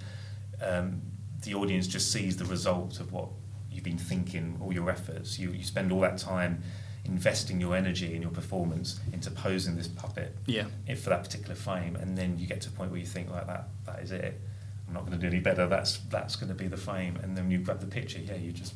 [0.61, 1.01] um,
[1.43, 3.29] the audience just sees the result of what
[3.71, 5.39] you've been thinking, all your efforts.
[5.39, 6.61] You, you spend all that time
[7.05, 10.65] investing your energy and your performance into posing this puppet Yeah.
[10.97, 13.47] for that particular frame, and then you get to a point where you think, like
[13.47, 14.41] that, that is it.
[14.87, 15.67] I'm not going to do any better.
[15.67, 18.19] That's that's going to be the frame, and then you grab the picture.
[18.19, 18.73] Yeah, you just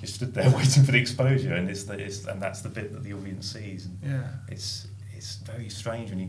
[0.00, 2.92] you stood there waiting for the exposure, and it's the it's, and that's the bit
[2.92, 3.86] that the audience sees.
[3.86, 4.26] And Yeah.
[4.48, 6.28] it's it's very strange when you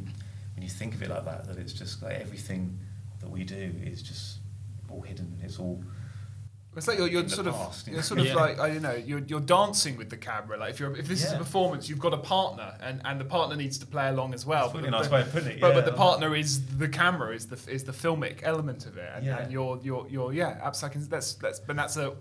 [0.56, 1.46] when you think of it like that.
[1.48, 2.78] That it's just like everything
[3.22, 4.38] that we do is just
[4.89, 5.39] all hidden.
[5.43, 5.84] It's all
[6.76, 8.06] It's like you're, you're in the sort of past, you you're know.
[8.06, 8.34] sort of Yeah.
[8.36, 10.58] like I don't know you're, you're dancing with the camera.
[10.58, 13.26] Like if you're if this is a performance, you've got a partner, and, and the
[13.26, 14.64] partner needs to play along as well.
[14.70, 15.74] That's a really the- nice way of putting it, But, yeah.
[15.82, 19.26] but the partner is the camera is the is the filmic element of it, and,
[19.26, 19.38] Yeah.
[19.40, 21.02] and you're you're you're yeah absolutely.
[21.04, 22.14] That's that's but that's a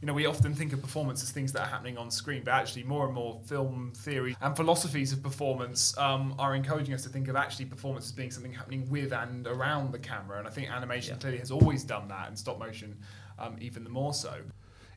[0.00, 2.52] you know we often think of performance as things that are happening on screen, but
[2.54, 7.08] actually more and more film theory and philosophies of performance um, are encouraging us to
[7.08, 10.38] think of actually performance as being something happening with and around the camera.
[10.38, 11.20] And I think animation Yeah.
[11.20, 12.98] clearly has always done that, and stop motion
[13.38, 14.42] um, even the more so.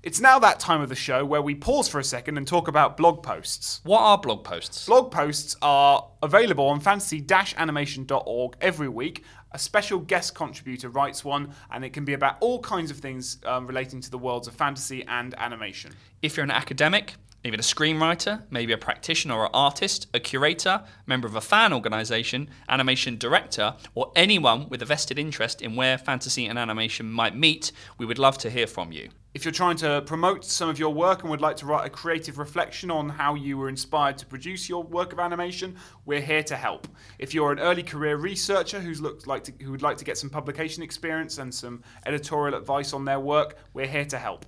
[0.01, 2.69] It's now that time of the show where we pause for a second and talk
[2.69, 3.81] about blog posts.
[3.83, 4.85] What are blog posts?
[4.85, 9.25] Blog posts are available on fantasy-animation.org every week.
[9.51, 13.39] A special guest contributor writes one, and it can be about all kinds of things
[13.45, 15.91] um, relating to the worlds of fantasy and animation.
[16.21, 21.27] If you're an academic, even a screenwriter, maybe a practitioner or artist, a curator, member
[21.27, 26.45] of a fan organisation, animation director, or anyone with a vested interest in where fantasy
[26.45, 29.09] and animation might meet, we would love to hear from you.
[29.35, 31.89] If you're trying to promote some of your work and would like to write a
[31.91, 35.75] creative reflection on how you were inspired to produce your work of animation,
[36.07, 36.87] we're here to help.
[37.19, 40.17] If you're an early career researcher who's looked like to, who would like to get
[40.17, 44.47] some publication experience and some editorial advice on their work, we're here to help.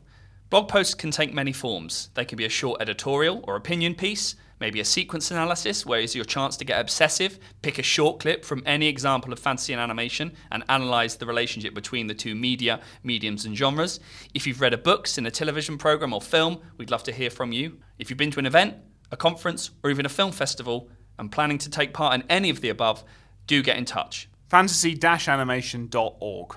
[0.52, 2.10] Blog posts can take many forms.
[2.14, 6.14] They can be a short editorial or opinion piece, maybe a sequence analysis, where it's
[6.14, 9.82] your chance to get obsessive, pick a short clip from any example of fantasy and
[9.82, 14.02] animation, and analyse the relationship between the two media, mediums, and genres.
[14.34, 17.30] If you've read a book, seen a television programme or film, we'd love to hear
[17.30, 17.80] from you.
[17.98, 18.76] If you've been to an event,
[19.10, 22.60] a conference, or even a film festival, and planning to take part in any of
[22.60, 23.06] the above,
[23.48, 24.28] do get in touch.
[24.50, 26.56] fantasy-animation.org.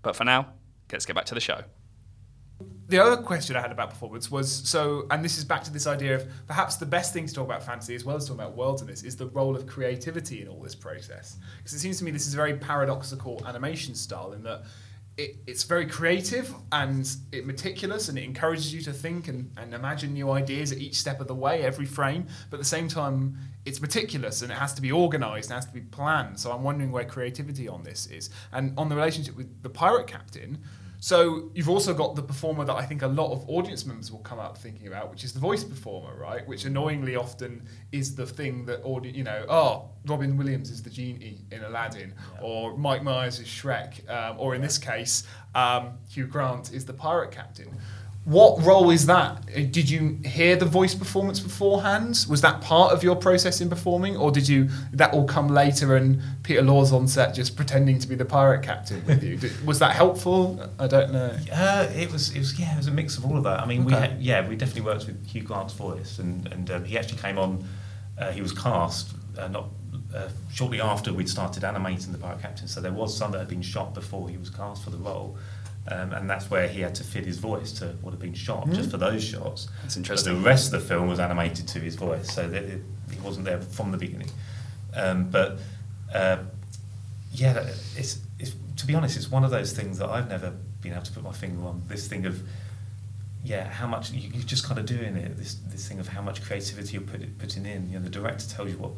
[0.00, 0.54] But for now,
[0.90, 1.64] let's get back to the show.
[2.86, 5.86] The other question I had about performance was so, and this is back to this
[5.86, 8.56] idea of perhaps the best thing to talk about fantasy as well as talking about
[8.56, 11.38] worlds in this is the role of creativity in all this process.
[11.56, 14.64] Because it seems to me this is a very paradoxical animation style in that
[15.16, 19.72] it, it's very creative and it meticulous and it encourages you to think and, and
[19.72, 22.26] imagine new ideas at each step of the way, every frame.
[22.50, 25.66] But at the same time, it's meticulous and it has to be organized and has
[25.66, 26.38] to be planned.
[26.38, 28.28] So I'm wondering where creativity on this is.
[28.52, 30.58] And on the relationship with the pirate captain,
[31.04, 34.20] so you've also got the performer that I think a lot of audience members will
[34.20, 36.48] come up thinking about, which is the voice performer, right?
[36.48, 40.88] Which annoyingly often is the thing that audi- you know, oh, Robin Williams is the
[40.88, 46.26] genie in Aladdin, or Mike Myers is Shrek, um, or in this case, um, Hugh
[46.26, 47.78] Grant is the pirate captain.
[48.24, 49.44] What role is that?
[49.70, 52.24] Did you hear the voice performance beforehand?
[52.26, 55.94] Was that part of your process in performing, or did you that all come later
[55.94, 59.36] and Peter Lord's on set just pretending to be the pirate captain with you?
[59.36, 60.58] Did, was that helpful?
[60.78, 61.36] I don't know.
[61.52, 63.60] Uh, it was, it was, yeah, it was a mix of all of that.
[63.60, 64.08] I mean, we Okay.
[64.08, 67.38] had, yeah, we definitely worked with Hugh Grant's voice, and and um, he actually came
[67.38, 67.62] on.
[68.18, 69.08] Uh, he was cast
[69.38, 69.66] uh, not
[70.14, 73.48] uh, shortly after we'd started animating the Pirate Captain, so there was some that had
[73.48, 75.36] been shot before he was cast for the role.
[75.86, 78.70] Um, and that's where he had to fit his voice to what had been shot,
[78.70, 79.68] just for those shots.
[79.82, 80.34] That's But interesting.
[80.34, 82.80] the rest of the film was animated to his voice, so that it,
[83.12, 84.30] he wasn't there from the beginning.
[84.94, 85.58] Um, but
[86.14, 86.38] uh,
[87.32, 87.66] yeah,
[87.96, 91.02] it's, it's to be honest, it's one of those things that I've never been able
[91.02, 91.82] to put my finger on.
[91.86, 92.42] This thing of
[93.44, 95.36] yeah, how much you, you're just kind of doing it.
[95.36, 97.90] This this thing of how much creativity you're put, putting in.
[97.90, 98.92] You know, the director tells you what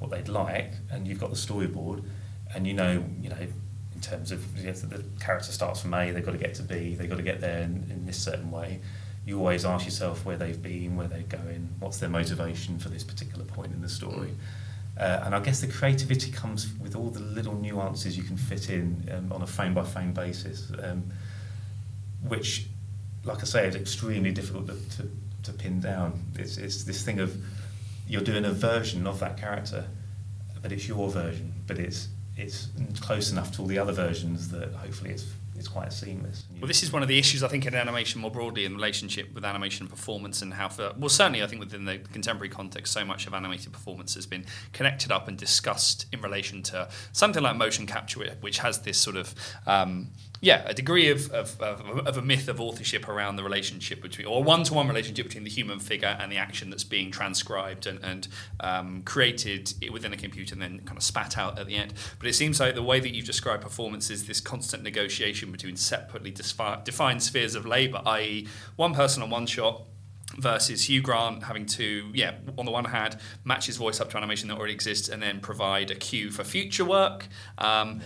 [0.00, 2.04] what they'd like, and you've got the storyboard,
[2.54, 3.36] and you know, you know,
[3.96, 6.94] in terms of if the character starts from A, they've got to get to B,
[6.94, 8.80] they've got to get there in, in this certain way.
[9.24, 13.02] You always ask yourself where they've been, where they're going, what's their motivation for this
[13.02, 14.34] particular point in the story.
[14.98, 18.68] Uh, and I guess the creativity comes with all the little nuances you can fit
[18.68, 21.04] in um, on a frame by frame basis, um,
[22.28, 22.66] which,
[23.24, 25.10] like I say, is extremely difficult to, to,
[25.44, 26.22] to pin down.
[26.38, 27.34] It's, it's this thing of
[28.06, 29.86] you're doing a version of that character,
[30.60, 32.68] but it's your version, but it's it's
[33.00, 35.26] close enough to all the other versions that hopefully it's
[35.58, 36.44] it's quite seamless.
[36.60, 39.34] Well, this is one of the issues I think in animation more broadly in relationship
[39.34, 43.04] with animation performance and how, for, well, certainly I think within the contemporary context, so
[43.04, 47.56] much of animated performance has been connected up and discussed in relation to something like
[47.56, 49.34] motion capture, which has this sort of,
[49.66, 50.08] um,
[50.40, 54.26] yeah, a degree of, of, of, of a myth of authorship around the relationship between,
[54.26, 57.86] or one to one relationship between the human figure and the action that's being transcribed
[57.86, 58.28] and, and
[58.60, 61.94] um, created within a computer and then kind of spat out at the end.
[62.18, 65.76] But it seems like the way that you've described performance is this constant negotiation between
[65.76, 68.46] separately defined spheres of labour, i.e.,
[68.76, 69.82] one person on one shot
[70.38, 74.16] versus Hugh Grant having to, yeah, on the one hand, match his voice up to
[74.16, 77.26] animation that already exists and then provide a cue for future work.
[77.58, 78.00] Um,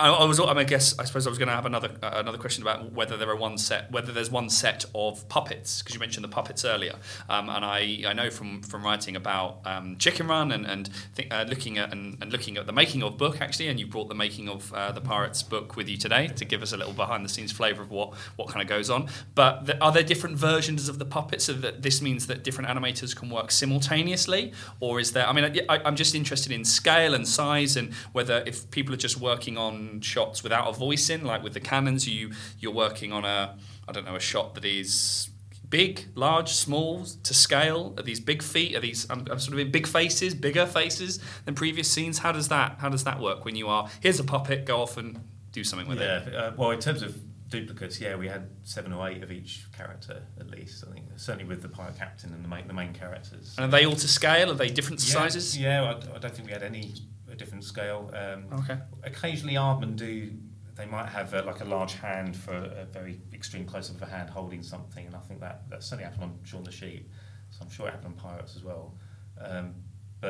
[0.00, 1.90] I, I was, I, mean, I guess, I suppose I was going to have another
[2.02, 5.82] uh, another question about whether there are one set, whether there's one set of puppets,
[5.82, 6.94] because you mentioned the puppets earlier,
[7.28, 11.32] um, and I, I know from from writing about um, Chicken Run and and think,
[11.32, 14.08] uh, looking at and, and looking at the making of book actually, and you brought
[14.08, 16.94] the making of uh, the Pirates book with you today to give us a little
[16.94, 19.08] behind the scenes flavour of what what kind of goes on.
[19.34, 21.44] But th- are there different versions of the puppets?
[21.44, 25.28] So that this means that different animators can work simultaneously, or is there?
[25.28, 28.98] I mean, I- I'm just interested in scale and size, and whether if people are
[28.98, 33.12] just working on shots without a voice in, like with the cannons, you you're working
[33.12, 33.56] on a
[33.88, 35.30] I don't know a shot that is
[35.70, 37.94] big, large, small to scale?
[37.96, 38.76] Are these big feet?
[38.76, 42.18] Are these um, I'm sort of in big faces, bigger faces than previous scenes?
[42.18, 44.96] How does that how does that work when you are here's a puppet, go off
[44.96, 45.18] and
[45.52, 46.34] do something with yeah, it?
[46.34, 50.22] uh, well, in terms of duplicates, yeah, we had seven or eight of each character
[50.38, 50.84] at least.
[50.86, 53.54] I think certainly with the pirate captain and the main the main characters.
[53.56, 54.50] And are they all to scale?
[54.50, 55.56] Are they different yeah, sizes?
[55.56, 56.94] Yeah, I, I don't think we had any
[57.30, 58.10] a different scale.
[58.14, 58.78] Um, Okay.
[59.04, 60.32] Occasionally, Aardman do.
[60.76, 64.02] They might have uh like a large hand for a very extreme close up of
[64.02, 67.10] a hand holding something, and I think that that certainly happened on Shaun the Sheep.
[67.50, 68.94] So I'm sure it happened on Pirates as well.
[69.38, 69.74] Um,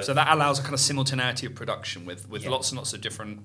[0.03, 2.51] So that allows a kind of simultaneity of production with, with Yeah.
[2.51, 3.45] lots and lots of different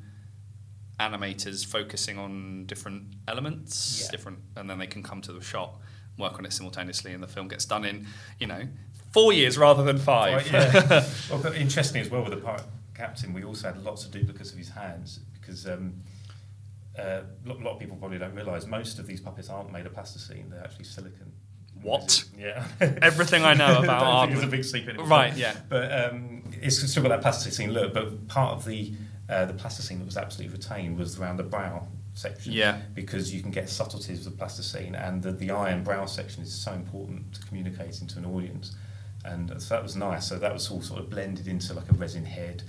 [0.99, 4.11] animators focusing on different elements, Yeah.
[4.11, 5.79] different, and then they can come to the shot,
[6.17, 8.07] work on it simultaneously, and the film gets done in,
[8.39, 8.67] you know,
[9.11, 10.51] four years rather than five.
[10.51, 11.07] Right, yeah.
[11.29, 12.63] well, but interesting as well with the pirate
[12.95, 16.01] captain, we also had lots of duplicates of his hands because um,
[16.97, 19.93] uh, a lot, of people probably don't realise most of these puppets aren't made of
[19.93, 21.31] plasticine; they're actually silicone.
[21.81, 22.23] What?
[22.37, 22.65] Yeah.
[22.79, 24.97] Everything I know about I don't think it's a big secret.
[25.07, 25.55] Right, yeah.
[25.69, 27.93] But um, it's still got that plasticine look.
[27.93, 28.93] But part of the
[29.29, 32.53] uh, the plasticine that was absolutely retained was around the brow section.
[32.53, 32.81] Yeah.
[32.93, 36.43] Because you can get subtleties of the plasticine, and the, the eye and brow section
[36.43, 38.75] is so important to communicating to an audience.
[39.25, 40.27] And so that was nice.
[40.27, 42.63] So that was all sort of blended into like a resin head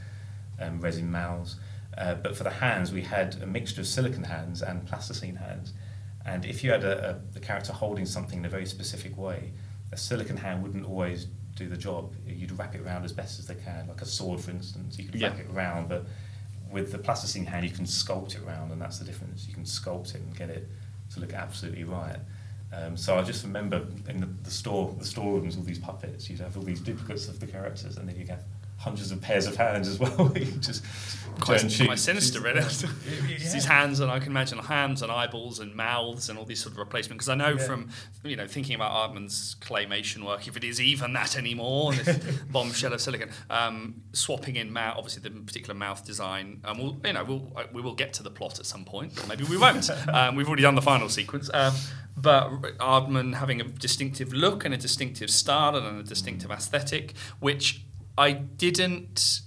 [0.58, 1.56] and resin mouths.
[1.96, 5.72] Uh, but for the hands, we had a mixture of silicone hands and plasticine hands.
[6.24, 9.52] And if you had a, a, the character holding something in a very specific way,
[9.92, 12.12] a silicone hand wouldn't always do the job.
[12.26, 14.98] You'd wrap it around as best as they can, like a sword, for instance.
[14.98, 15.44] You could wrap Yeah.
[15.44, 16.04] it around, but
[16.70, 19.46] with the plasticine hand, you can sculpt it around, and that's the difference.
[19.48, 20.68] You can sculpt it and get it
[21.14, 22.18] to look absolutely right.
[22.72, 26.28] Um, so I just remember in the, the store, the storerooms, all these puppets.
[26.28, 28.44] You'd have all these duplicates of the characters, and then you'd have
[28.78, 30.28] hundreds of pairs of hands as well.
[30.60, 30.84] just
[31.40, 32.60] quite, quite sinister, really.
[33.28, 33.52] Yeah.
[33.52, 36.72] These hands, and I can imagine hands and eyeballs and mouths and all these sort
[36.72, 37.18] of replacement.
[37.18, 37.66] Because I know Yeah.
[37.66, 37.88] from
[38.24, 42.18] you know thinking about Aardman's claymation work, if it is even that anymore, this
[42.50, 47.12] bombshell of silicone, um, swapping in mouth, obviously the particular mouth design, and we'll you
[47.12, 49.88] know we'll uh, we will get to the plot at some point, maybe we won't.
[50.08, 51.50] um, we've already done the final sequence.
[51.52, 51.74] Um,
[52.18, 57.82] but Aardman having a distinctive look and a distinctive style and a distinctive aesthetic, which
[58.18, 59.40] I didn't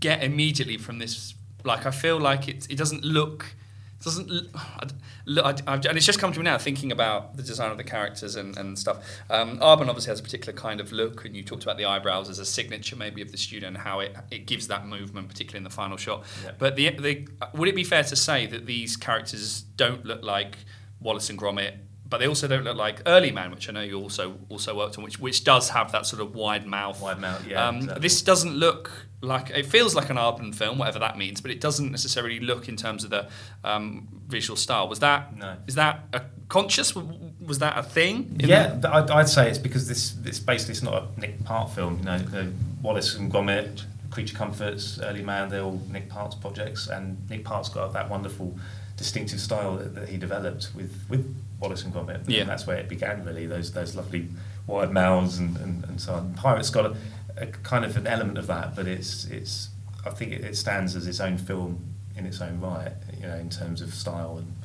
[0.00, 1.34] get immediately from this.
[1.64, 3.54] Like I feel like it, it doesn't look,
[4.00, 4.86] it doesn't I
[5.26, 7.76] look, I, I've- and it's just come to me now thinking about the design of
[7.76, 9.04] the characters and, and stuff.
[9.28, 12.38] Um, obviously has a particular kind of look, and you talked about the eyebrows as
[12.38, 15.64] a signature maybe of the student, and how it it gives that movement, particularly in
[15.64, 16.24] the final shot.
[16.44, 16.52] Yeah.
[16.58, 20.56] But the, the would it be fair to say that these characters don't look like
[21.00, 21.74] Wallace and Gromit?
[22.10, 24.98] But they also don't look like Early Man, which I know you also also worked
[24.98, 27.00] on, which which does have that sort of wide mouth.
[27.00, 28.00] Wide mouth, yeah, Um, exactly.
[28.02, 31.60] This doesn't look like it feels like an Aardman film, whatever that means, but it
[31.60, 33.28] doesn't necessarily look in terms of the
[33.62, 34.88] um, visual style.
[34.88, 35.56] Was that No.
[35.68, 36.94] is that a conscious?
[36.96, 38.36] Was that a thing?
[38.40, 41.70] Yeah, the- I'd, I'd say it's because this this basically it's not a Nick Park
[41.70, 41.98] film.
[41.98, 46.88] You know, the Wallace and Gromit, Creature Comforts, Early Man, they're all Nick Park's projects,
[46.88, 48.58] and Nick Park's got that wonderful,
[48.96, 51.24] distinctive style that, that he developed with with
[51.60, 52.22] Wallace and Gromit.
[52.26, 52.40] Yeah.
[52.40, 53.46] and that's where it began really.
[53.46, 54.28] Those those lovely
[54.66, 56.34] wide mouths and, and, and so on.
[56.34, 56.96] Pirates got a,
[57.36, 59.68] a kind of an element of that, but it's it's
[60.04, 62.92] I think it, it stands as its own film in its own right.
[63.20, 64.56] You know, in terms of style and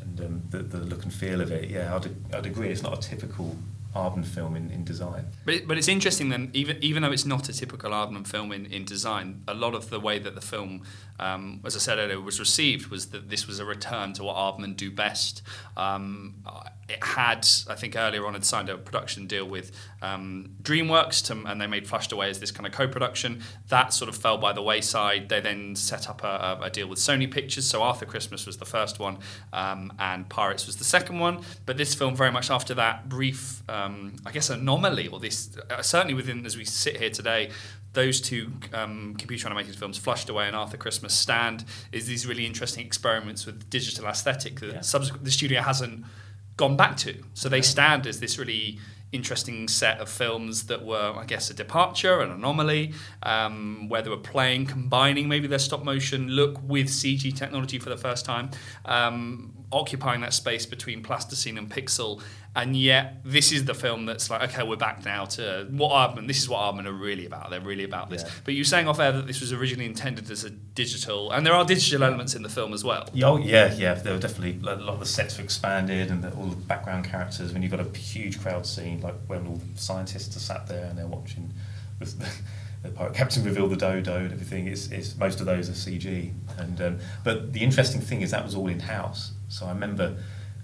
[0.00, 1.70] and um, the, the look and feel of it.
[1.70, 2.68] Yeah, I'd, I'd agree.
[2.68, 3.56] It's not a typical
[3.94, 5.26] Aardman film in, in design.
[5.44, 8.52] But, it, but it's interesting then, even even though it's not a typical Aardman film
[8.52, 10.82] in, in design, a lot of the way that the film,
[11.18, 14.36] um, as I said earlier, was received was that this was a return to what
[14.36, 15.42] Aardman do best.
[15.76, 16.42] Um,
[16.88, 21.48] it had, I think earlier on, had signed a production deal with um, DreamWorks, to,
[21.50, 23.42] and they made Flushed Away as this kind of co-production.
[23.68, 25.28] That sort of fell by the wayside.
[25.28, 27.66] They then set up a, a, deal with Sony Pictures.
[27.66, 29.18] So Arthur Christmas was the first one,
[29.52, 31.40] um, and Pirates was the second one.
[31.64, 35.82] But this film, very much after that brief, um, I guess, anomaly, or this uh,
[35.82, 37.50] certainly within as we sit here today,
[37.96, 42.46] those two um, computer animated films, Flushed Away and Arthur Christmas, stand is these really
[42.46, 44.80] interesting experiments with digital aesthetic that Yeah.
[44.82, 46.04] subsequent, the studio hasn't
[46.56, 47.24] gone back to.
[47.34, 48.78] So they stand as this really
[49.12, 54.10] interesting set of films that were, I guess, a departure, an anomaly, um, where they
[54.10, 58.50] were playing, combining maybe their stop motion look with CG technology for the first time,
[58.84, 62.22] um, occupying that space between plasticine and pixel.
[62.54, 66.26] And yet, this is the film that's like, okay, we're back now to what Aardman.
[66.26, 67.50] This is what Aardman are really about.
[67.50, 68.22] They're really about this.
[68.22, 68.30] Yeah.
[68.44, 71.44] But you were saying off air that this was originally intended as a digital, and
[71.44, 73.10] there are digital elements in the film as well.
[73.12, 73.94] Yeah, oh, yeah, yeah.
[73.94, 77.04] There were definitely a lot of the sets were expanded, and the, all the background
[77.04, 77.52] characters.
[77.52, 80.86] When you've got a huge crowd scene, like when all the scientists are sat there
[80.86, 81.52] and they're watching
[81.98, 82.06] the,
[82.82, 84.66] the pirate captain reveal the dodo and everything.
[84.66, 86.32] It's, it's most of those are CG.
[86.56, 89.32] And um, but the interesting thing is that was all in house.
[89.48, 90.16] So I remember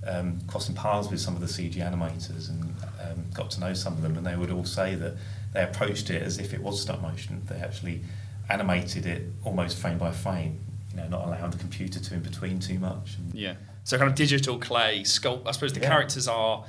[0.06, 2.62] um, crossing paths with some of the CG animators and
[3.00, 5.14] um, got to know some of them, and they would all say that
[5.54, 7.42] they approached it as if it was stop motion.
[7.46, 8.02] They actually
[8.50, 10.58] animated it almost frame by frame,
[10.90, 13.16] you know, not allowing the computer to in between too much.
[13.18, 13.54] And Yeah.
[13.84, 15.46] So kind of digital clay sculpt.
[15.46, 15.88] I suppose the Yeah.
[15.88, 16.64] characters are.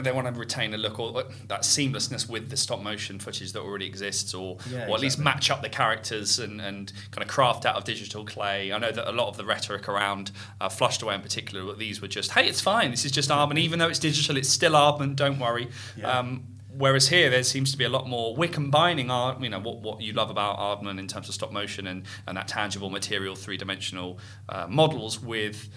[0.00, 3.60] They want to retain a look or that seamlessness with the stop motion footage that
[3.60, 7.28] already exists, or Yeah, or at least match up the characters and, and kind of
[7.28, 8.72] craft out of digital clay.
[8.72, 12.00] I know that a lot of the rhetoric around uh, Flushed Away in particular, these
[12.02, 12.90] were just, hey, it's fine.
[12.90, 13.58] This is just Aardman.
[13.58, 15.16] Even though it's digital, it's still Aardman.
[15.16, 15.68] Don't worry.
[15.96, 16.18] Yeah.
[16.18, 18.34] Um, Whereas here, there seems to be a lot more.
[18.34, 21.52] We're combining our, you know, what, what you love about Aardman in terms of stop
[21.52, 25.68] motion and, and that tangible material, three dimensional uh, models with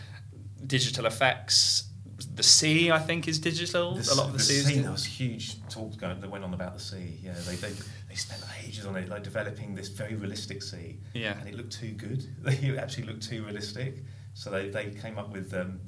[0.66, 1.89] digital effects.
[2.25, 3.91] The sea, I think, is digital.
[3.93, 6.43] a lot of the, sea is scene, di- there was huge talk going that went
[6.43, 7.19] on about the sea.
[7.23, 7.73] Yeah, they, they
[8.09, 10.99] they spent ages on it, like developing this very realistic sea.
[11.13, 11.38] Yeah.
[11.39, 12.25] and it looked too good.
[12.45, 14.03] it actually looked too realistic.
[14.33, 15.53] So they, they came up with.
[15.53, 15.79] Um,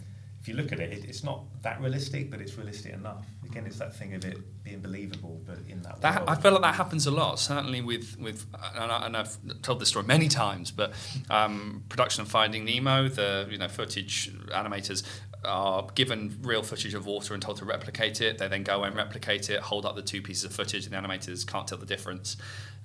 [0.42, 3.26] if you look at it, it, it's not that realistic, but it's realistic enough.
[3.50, 6.30] Again, it's that thing of it being believable, but in that, That, world.
[6.30, 8.46] I feel like that happens a lot, certainly with, with
[8.76, 10.94] and, I, and I've told this story many times, but
[11.32, 15.02] um, production of Finding Nemo, the you know footage animators
[15.48, 18.38] are given real footage of water and told to replicate it.
[18.38, 20.98] They then go and replicate it, hold up the two pieces of footage, and the
[20.98, 22.38] animators can't tell the difference.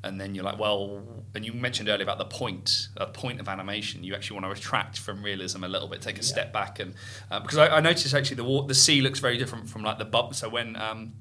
[0.02, 1.02] And then you're like, well,
[1.34, 4.02] and you mentioned earlier about the point, a point of animation.
[4.02, 6.94] You actually want to retract from realism a little bit, take a step back, and
[7.30, 9.98] uh, because I, I noticed actually the wa- the sea looks very different from like
[9.98, 10.34] the bub.
[10.34, 11.12] So when um,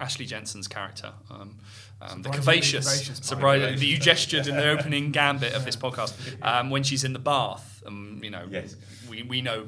[0.00, 1.58] Ashley Jensen's character, um,
[2.02, 2.84] um, the curvaceous
[3.30, 7.20] that you gestured in the opening gambit of this podcast, um, when she's in the
[7.20, 8.74] bath, um, you know, Yes.
[9.08, 9.66] we, we know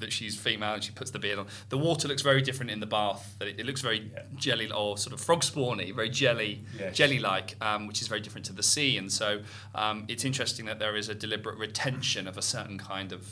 [0.00, 1.46] that she's female and she puts the beard on.
[1.68, 3.34] The water looks very different in the bath.
[3.38, 4.22] That It, it looks very Yeah.
[4.36, 6.96] jelly or sort of frog spawny, very jelly, Yes.
[6.96, 8.96] jelly-like, um, which is very different to the sea.
[8.98, 9.42] And so
[9.74, 13.26] um, it's interesting that there is a deliberate retention of a certain kind of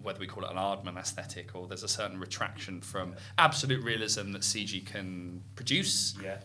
[0.00, 4.30] whether we call it an Aardman aesthetic or there's a certain retraction from absolute realism
[4.32, 6.14] that CG can produce.
[6.22, 6.38] Yeah.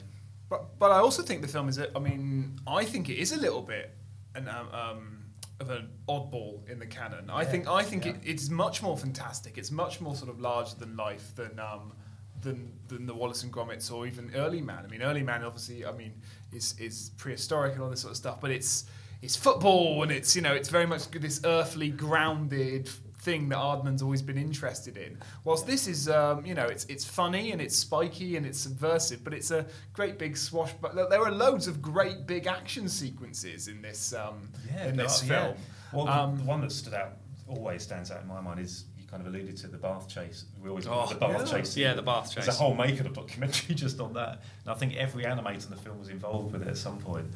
[0.50, 1.78] But, but I also think the film is.
[1.78, 3.96] A, I mean, I think it is a little bit
[4.36, 5.23] an um, um,
[5.60, 7.30] of an oddball in the canon.
[7.30, 8.12] I Yeah, think I think yeah.
[8.14, 9.58] it, it's much more fantastic.
[9.58, 11.94] It's much more sort of larger than life than um,
[12.42, 14.84] than than the Wallace and Gromits or even Early Man.
[14.86, 15.86] I mean, Early Man obviously.
[15.86, 16.14] I mean,
[16.52, 18.42] is is prehistoric and all this sort of stuff.
[18.42, 18.86] But it's
[19.22, 22.90] it's football and it's you know it's very much this earthly grounded
[23.24, 25.18] thing that Aardman's always been interested in.
[25.46, 29.24] Whilst this is, um, you know, it's it's funny and it's spiky and it's subversive,
[29.24, 30.72] but it's a great big swash.
[30.82, 34.50] But there are loads of great big action sequences in this um,
[34.86, 35.56] in this are- film.
[35.94, 37.18] Well, the- Um, the one that stood out,
[37.48, 40.46] always stands out in my mind, is you kind of alluded to the bath chase.
[40.62, 41.58] We always Oh, the bath yeah.
[41.60, 41.78] chase.
[41.78, 42.46] Yeah, the bath chase.
[42.46, 45.70] There's a whole maker of documentary just on that, and I think every animator in
[45.70, 47.28] the film was involved with it at some point.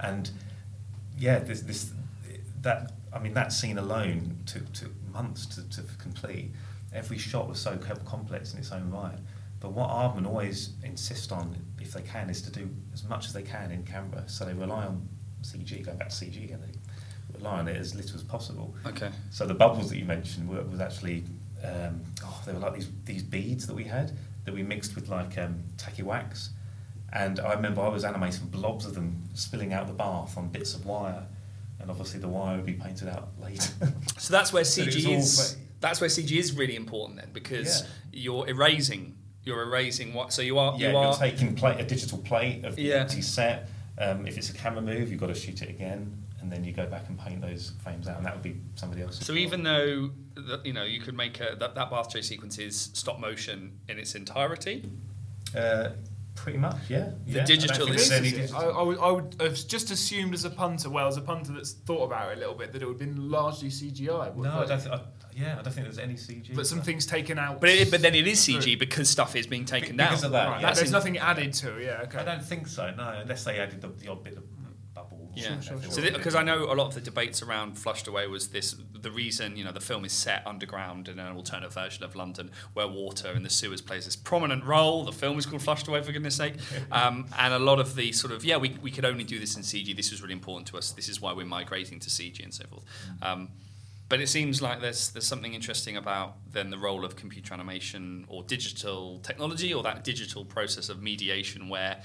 [0.00, 0.30] And
[1.18, 1.92] yeah, this this
[2.62, 6.50] that I mean that scene alone took took months to, to complete.
[6.92, 9.18] Every shot was so complex in its own right.
[9.60, 13.32] But what Aardman always insist on, if they can, is to do as much as
[13.32, 14.24] they can in camera.
[14.26, 15.08] So they rely on
[15.42, 18.74] CG, going back to CG again, they rely on it as little as possible.
[18.84, 19.10] Okay.
[19.30, 21.24] So the bubbles that you mentioned were, was actually,
[21.64, 24.12] um, oh, they were like these, these beads that we had
[24.44, 26.50] that we mixed with like um, tacky wax.
[27.12, 30.74] And I remember I was animating blobs of them spilling out the bath on bits
[30.74, 31.24] of wire.
[31.80, 33.72] And obviously the wire would be painted out later.
[34.18, 35.56] So that's where So it was CG is.
[35.80, 37.88] That's where CG is really important then, because Yeah.
[38.12, 39.16] you're erasing.
[39.44, 40.32] You're erasing what.
[40.32, 40.74] So you are.
[40.78, 42.94] yeah, you you're taking plate, a digital plate of the Yeah.
[43.02, 43.68] empty set.
[43.98, 46.22] Um, if it's a camera move, you've got to shoot it again.
[46.40, 48.16] And then you go back and paint those frames out.
[48.18, 50.10] And that would be somebody else's So even though
[50.64, 53.98] you know you could make a, that that bath chase sequence is stop motion in
[53.98, 54.88] its entirety.
[55.56, 55.90] Uh,
[56.36, 57.10] pretty much, yeah.
[57.26, 57.42] The yeah.
[57.42, 58.78] I digital is- any I, digital.
[58.78, 61.72] I, would, I would have just assumed as a punter, well, as a punter that's
[61.72, 64.36] thought about it a little bit, that it would have been largely CGI.
[64.36, 64.94] No, I don't think.
[64.94, 65.00] I,
[65.34, 66.54] yeah, I don't think there's any CG.
[66.54, 67.60] but some things taken out.
[67.60, 70.08] But it, but then it is CG because stuff is being taken down.
[70.10, 70.66] Because of that, Right, yeah.
[70.68, 71.78] That's there's in- nothing added to.
[71.82, 72.18] Yeah, okay.
[72.18, 72.90] I don't think so.
[72.96, 74.65] No, unless they added the, the odd bit of bubble.
[75.36, 76.10] Yeah, Sure, sure, so sure.
[76.12, 79.56] because I know a lot of the debates around Flushed Away was this: the reason
[79.56, 83.30] you know the film is set underground in an alternate version of London, where water
[83.32, 85.04] in the sewers plays this prominent role.
[85.04, 86.54] The film is called Flushed Away, for goodness' sake,
[86.92, 89.56] um, and a lot of the sort of yeah, we, we could only do this
[89.56, 89.94] in CG.
[89.94, 90.92] This was really important to us.
[90.92, 92.84] This is why we're migrating to CG and so forth.
[93.22, 93.48] Um,
[94.08, 98.24] but it seems like there's there's something interesting about then the role of computer animation
[98.28, 102.02] or digital technology or that digital process of mediation where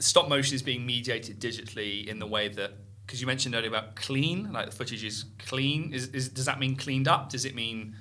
[0.00, 2.72] stop motion is being mediated digitally in the way that
[3.06, 5.92] because you mentioned earlier about clean, like the footage is clean.
[5.92, 7.30] Is, is does that mean cleaned up?
[7.30, 7.96] Does it mean,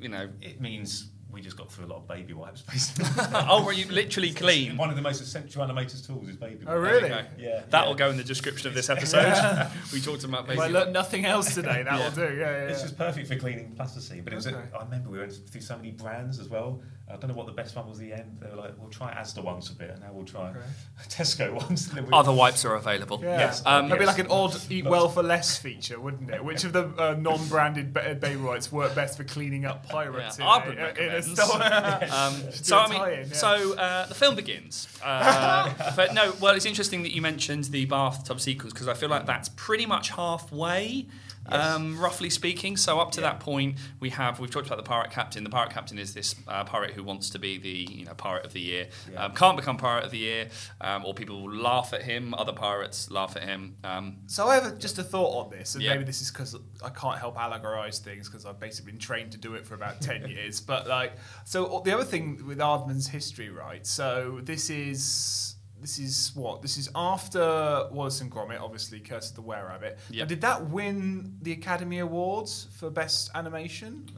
[0.00, 3.06] you know, It means we just got through a lot of baby wipes, basically.
[3.34, 4.76] oh, were you literally clean?
[4.76, 6.94] One of the most essential animators' tools is baby oh, wipes.
[6.94, 7.08] Oh, really?
[7.38, 7.96] Yeah, That'll yeah.
[7.98, 9.68] go in the description of this episode.
[9.92, 10.60] we talked about baby.
[10.60, 12.04] I learnt nothing else today, that Yeah.
[12.04, 12.22] will do.
[12.22, 12.68] Yeah, yeah.
[12.68, 14.22] It's just perfect for cleaning plasticine.
[14.22, 14.46] But it was.
[14.46, 14.56] Okay.
[14.56, 16.82] A, I remember we went through so many brands as well.
[17.12, 17.98] I don't know what the best one was.
[17.98, 20.48] The end, they were like, "We'll try Asda once a bit, and now we'll try
[20.50, 20.60] Okay.
[21.08, 23.20] Tesco once." And then we- Other wipes are available.
[23.22, 23.38] Yeah.
[23.38, 23.62] Yes.
[23.66, 26.42] Um, That'd be like an odd eat well for less feature, wouldn't it?
[26.44, 30.44] Which of the uh, non-branded ba- baby wipes work best for cleaning up pirates Yeah,
[30.44, 31.62] in, Arbor a, in a store?
[32.12, 33.34] Um, so do a I mean, yeah.
[33.34, 34.88] so uh, the film begins.
[35.04, 39.08] Uh, but no, well, it's interesting that you mentioned the bathtub sequence because I feel
[39.08, 41.06] like that's pretty much halfway.
[41.46, 43.30] Um, roughly speaking, so up to Yeah.
[43.30, 45.42] that point, we have we've talked about the pirate captain.
[45.44, 48.44] The pirate captain is this uh, pirate who wants to be the you know pirate
[48.46, 49.24] of the year, Yeah.
[49.24, 50.48] um, can't become pirate of the year,
[50.80, 52.32] um, or people will laugh at him.
[52.34, 53.76] Other pirates laugh at him.
[53.82, 55.92] Um, So I have just a thought on this, and Yeah.
[55.94, 59.38] maybe this is because I can't help allegorize things because I've basically been trained to
[59.38, 60.60] do it for about ten years.
[60.60, 61.14] But like,
[61.44, 63.86] so the other thing with Aardman's history, right?
[63.86, 65.51] So this is
[65.82, 69.98] this is what this is after Wallace and Gromit, obviously Curse of the Were Rabbit.
[70.10, 70.18] Yep.
[70.20, 74.08] Now, did that win the Academy Awards for best animation?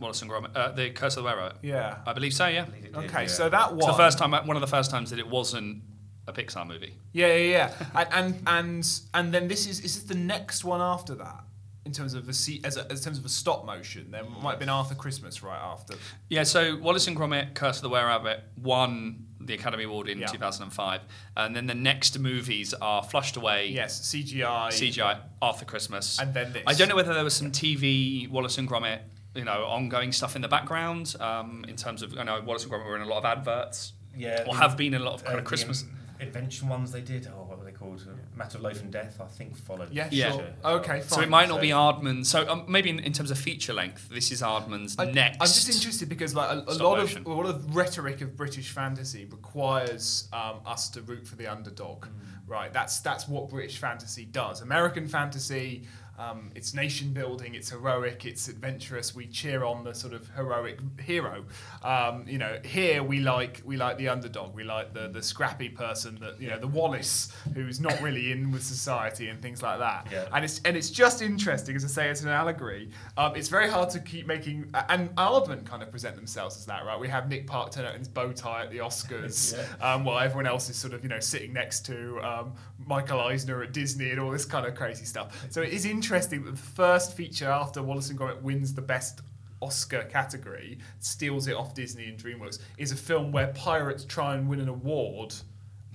[0.00, 1.98] Wallace and Gromit, uh, the Curse of the Were Yeah.
[2.06, 2.46] I believe so.
[2.48, 3.28] Yeah, believe did, Okay, yeah.
[3.28, 5.82] so that was the first time, one of the first times that it wasn't
[6.26, 6.94] a Pixar movie.
[7.12, 7.86] Yeah, yeah, yeah.
[7.94, 11.44] and, and and and then this is is this the next one after that
[11.84, 14.10] in terms of the se- as, a, as terms of a stop motion?
[14.10, 15.94] There might have been Arthur Christmas right after.
[16.28, 20.18] Yeah, so Wallace and Gromit, Curse of the Were Rabbit, won the Academy Award in
[20.20, 20.26] Yeah.
[20.28, 21.02] 2005,
[21.36, 24.68] and then the next movies are Flushed Away, Yes, CGI.
[24.70, 26.62] CGI, Arthur Christmas, And then this.
[26.66, 29.00] I don't know whether there was some TV Wallace and Gromit,
[29.34, 31.14] you know, ongoing stuff in the background.
[31.20, 33.92] Um, in terms of, I know Wallace and Gromit were in a lot of adverts
[34.16, 35.84] yeah, or the- have been in a lot of kind uh, of Christmas.
[36.20, 37.26] Invention ones they did.
[37.28, 38.06] Oh, what were they called?
[38.40, 39.90] Matter of Loaf and Death, I think, followed.
[39.92, 40.32] Yeah, Yeah.
[40.32, 40.46] sure.
[40.64, 41.08] Okay, fine.
[41.08, 42.24] So it might not So- be Aardman.
[42.24, 45.36] So um, maybe in, in terms of feature length, this is Aardman's I, next.
[45.40, 47.18] I'm just interested because like a, a lot motion.
[47.20, 51.46] of a lot of rhetoric of British fantasy requires um, us to root for the
[51.46, 52.10] underdog, Mm.
[52.46, 52.72] right?
[52.72, 54.62] That's that's what British fantasy does.
[54.62, 55.86] American fantasy,
[56.20, 59.14] um, it's nation building, it's heroic, it's adventurous.
[59.14, 61.46] We cheer on the sort of heroic hero.
[61.82, 64.54] Um, you know, here we like we like the underdog.
[64.54, 68.52] We like the the scrappy person that you know the Wallace who's not really in
[68.52, 70.08] with society and things like that.
[70.12, 70.26] Yeah.
[70.34, 72.90] And it's and it's just interesting, as I say, it's an allegory.
[73.16, 76.84] Um, it's very hard to keep making, and Aardman kind of present themselves as that,
[76.84, 77.00] right?
[77.00, 80.18] We have Nick Park turn out in his bow tie at the Oscars, um, while
[80.18, 82.52] everyone else is sort of you know sitting next to um,
[82.86, 85.46] Michael Eisner at Disney and all this kind of crazy stuff.
[85.48, 86.09] So it is interesting
[86.44, 89.20] that the first feature after Wallace and Gromit wins the best.
[89.62, 94.48] Oscar category steals it off Disney and DreamWorks is a film where pirates try and
[94.48, 95.34] win an award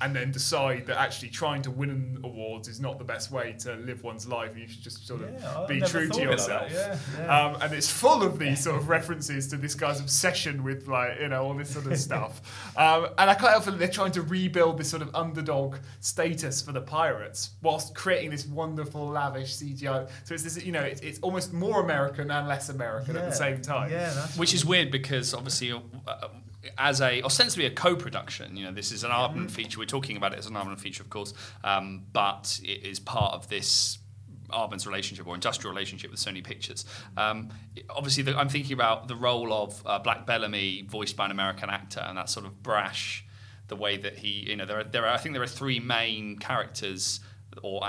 [0.02, 3.76] and then decide that actually trying to win awards is not the best way to
[3.76, 6.20] live one's life and you should just sort of Yeah, be true to of it
[6.28, 6.72] like yourself.
[6.74, 7.46] yeah, yeah.
[7.46, 11.20] Um, and it's full of these sort of references to this guy's obsession with like,
[11.22, 12.42] you know, all this sort of stuff.
[12.76, 16.62] Um, and I can't help feeling they're trying to rebuild this sort of underdog status
[16.62, 20.10] for the pirates whilst creating this wonderful, lavish CGI.
[20.26, 23.36] So it's this, you know, it's, it's almost more American and less American at the
[23.36, 23.92] same time.
[23.92, 26.28] Yeah, Which is weird because obviously, uh,
[26.78, 29.80] as a ostensibly a co-production, you know, this is an Aardman feature.
[29.80, 33.34] We're talking about it as an Aardman feature, of course, um, but it is part
[33.34, 34.00] of this
[34.50, 36.86] Aardman's relationship or industrial relationship with Sony Pictures.
[37.18, 37.50] Um,
[37.90, 41.70] obviously, the, I'm thinking about the role of uh, Black Bellamy, voiced by an American
[41.70, 43.26] actor, and that sort of brash,
[43.68, 45.80] the way that he, you know, there are, there are I think there are three
[45.80, 47.20] main characters
[47.62, 47.82] or.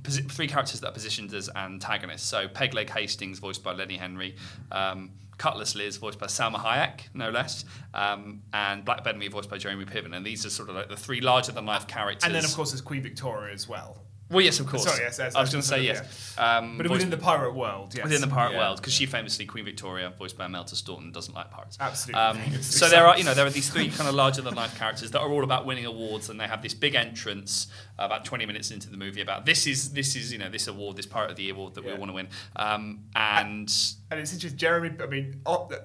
[0.00, 2.26] Posi- Three characters that are positioned as antagonists.
[2.28, 4.36] So Pegleg Hastings, voiced by Lenny Henry,
[4.72, 9.58] um, Cutlass Liz, voiced by Salma Hayek, no less, um, and Black Bellamy, voiced by
[9.58, 10.14] Jeremy Piven.
[10.16, 12.24] And these are sort of like the three larger than life characters.
[12.24, 14.02] And then, of course, there's Queen Victoria as well.
[14.34, 14.84] Well, yes, of course.
[14.84, 16.34] Sorry, yes, yes, I was going to say yes.
[16.36, 18.02] Um, But within the pirate world, yes.
[18.04, 18.58] within the pirate Yeah.
[18.58, 21.76] world, because she famously Queen Victoria, voiced by Imelda Staunton, doesn't like pirates.
[21.80, 22.20] Absolutely.
[22.20, 24.76] Um, so there are, you know, there are these three kind of larger than life
[24.82, 27.68] characters that are all about winning awards, and they have this big entrance
[27.98, 30.66] uh, about 20 minutes into the movie about this is this is you know this
[30.66, 31.92] award, this Pirate of the Year award that Yeah.
[31.92, 33.72] we want to win, um, and
[34.10, 34.90] And it's interesting, Jeremy.
[35.00, 35.40] I mean,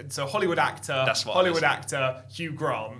[0.10, 2.96] so Hollywood actor, That's what Hollywood actor Hugh Grant,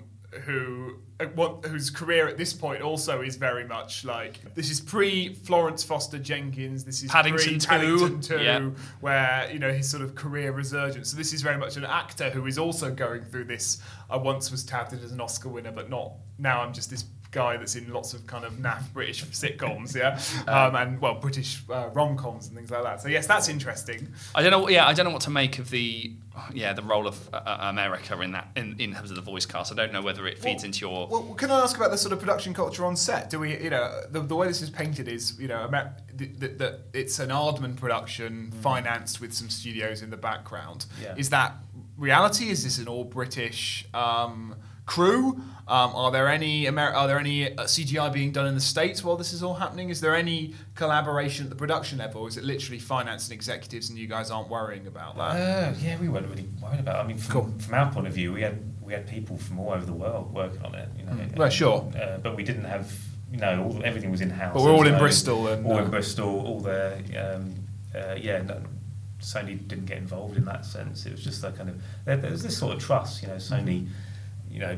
[0.46, 4.80] who uh, what, whose career at this point also is very much like this is
[4.80, 6.84] pre Florence Foster Jenkins.
[6.84, 7.68] This is Paddington pre 2.
[7.68, 8.70] Paddington Two, Yeah.
[9.02, 11.12] where you know his sort of career resurgence.
[11.12, 13.82] So this is very much an actor who is also going through this.
[14.10, 16.62] I once was touted as an Oscar winner, but not now.
[16.62, 20.20] I'm just this guy that's in lots of kind of naff British sitcoms, yeah,
[20.52, 23.02] um, and well British uh, rom coms and things like that.
[23.02, 24.08] So yes, that's interesting.
[24.34, 24.70] I don't know.
[24.70, 26.12] Yeah, I don't know what to make of the
[26.54, 29.72] yeah the role of uh, America in that in, in terms of the voice cast.
[29.72, 31.98] I don't know whether it feeds Well- into your Well, can I ask about the
[31.98, 33.30] sort of production culture on set?
[33.30, 36.40] Do we, you know, the, the way this is painted is, you know, Amer- that
[36.40, 40.86] th- th- it's an Aardman production financed with some studios in the background.
[41.02, 41.16] Yeah.
[41.18, 41.56] Is that
[41.98, 42.50] reality?
[42.50, 44.56] Is this an all British um,
[44.90, 45.42] crew?
[45.68, 49.04] Um, are there any Amer- are there any uh, CGI being done in the states
[49.04, 49.90] while this is all happening?
[49.90, 52.26] Is there any collaboration at the production level?
[52.26, 55.36] Is it literally finance and executives, and you guys aren't worrying about that?
[55.36, 56.96] Uh, yeah, we weren't really worried about.
[56.96, 57.00] It.
[57.00, 57.54] I mean, from, Cool.
[57.60, 60.34] from our point of view, we had we had people from all over the world
[60.34, 60.90] working on it.
[60.98, 61.38] You know, Mm.
[61.38, 61.92] Well, sure.
[61.96, 62.92] Uh, but we didn't have,
[63.32, 64.56] you know, all, everything was in house.
[64.56, 66.48] But we're all in Bristol and, all uh, in Bristol.
[66.48, 66.98] All there.
[67.24, 67.54] Um,
[67.96, 68.60] uh, yeah, no,
[69.22, 71.06] Sony didn't get involved in that sense.
[71.06, 73.22] It was just that kind of there, there's this sort of trust.
[73.22, 73.88] You know, Sony,
[74.60, 74.78] you know.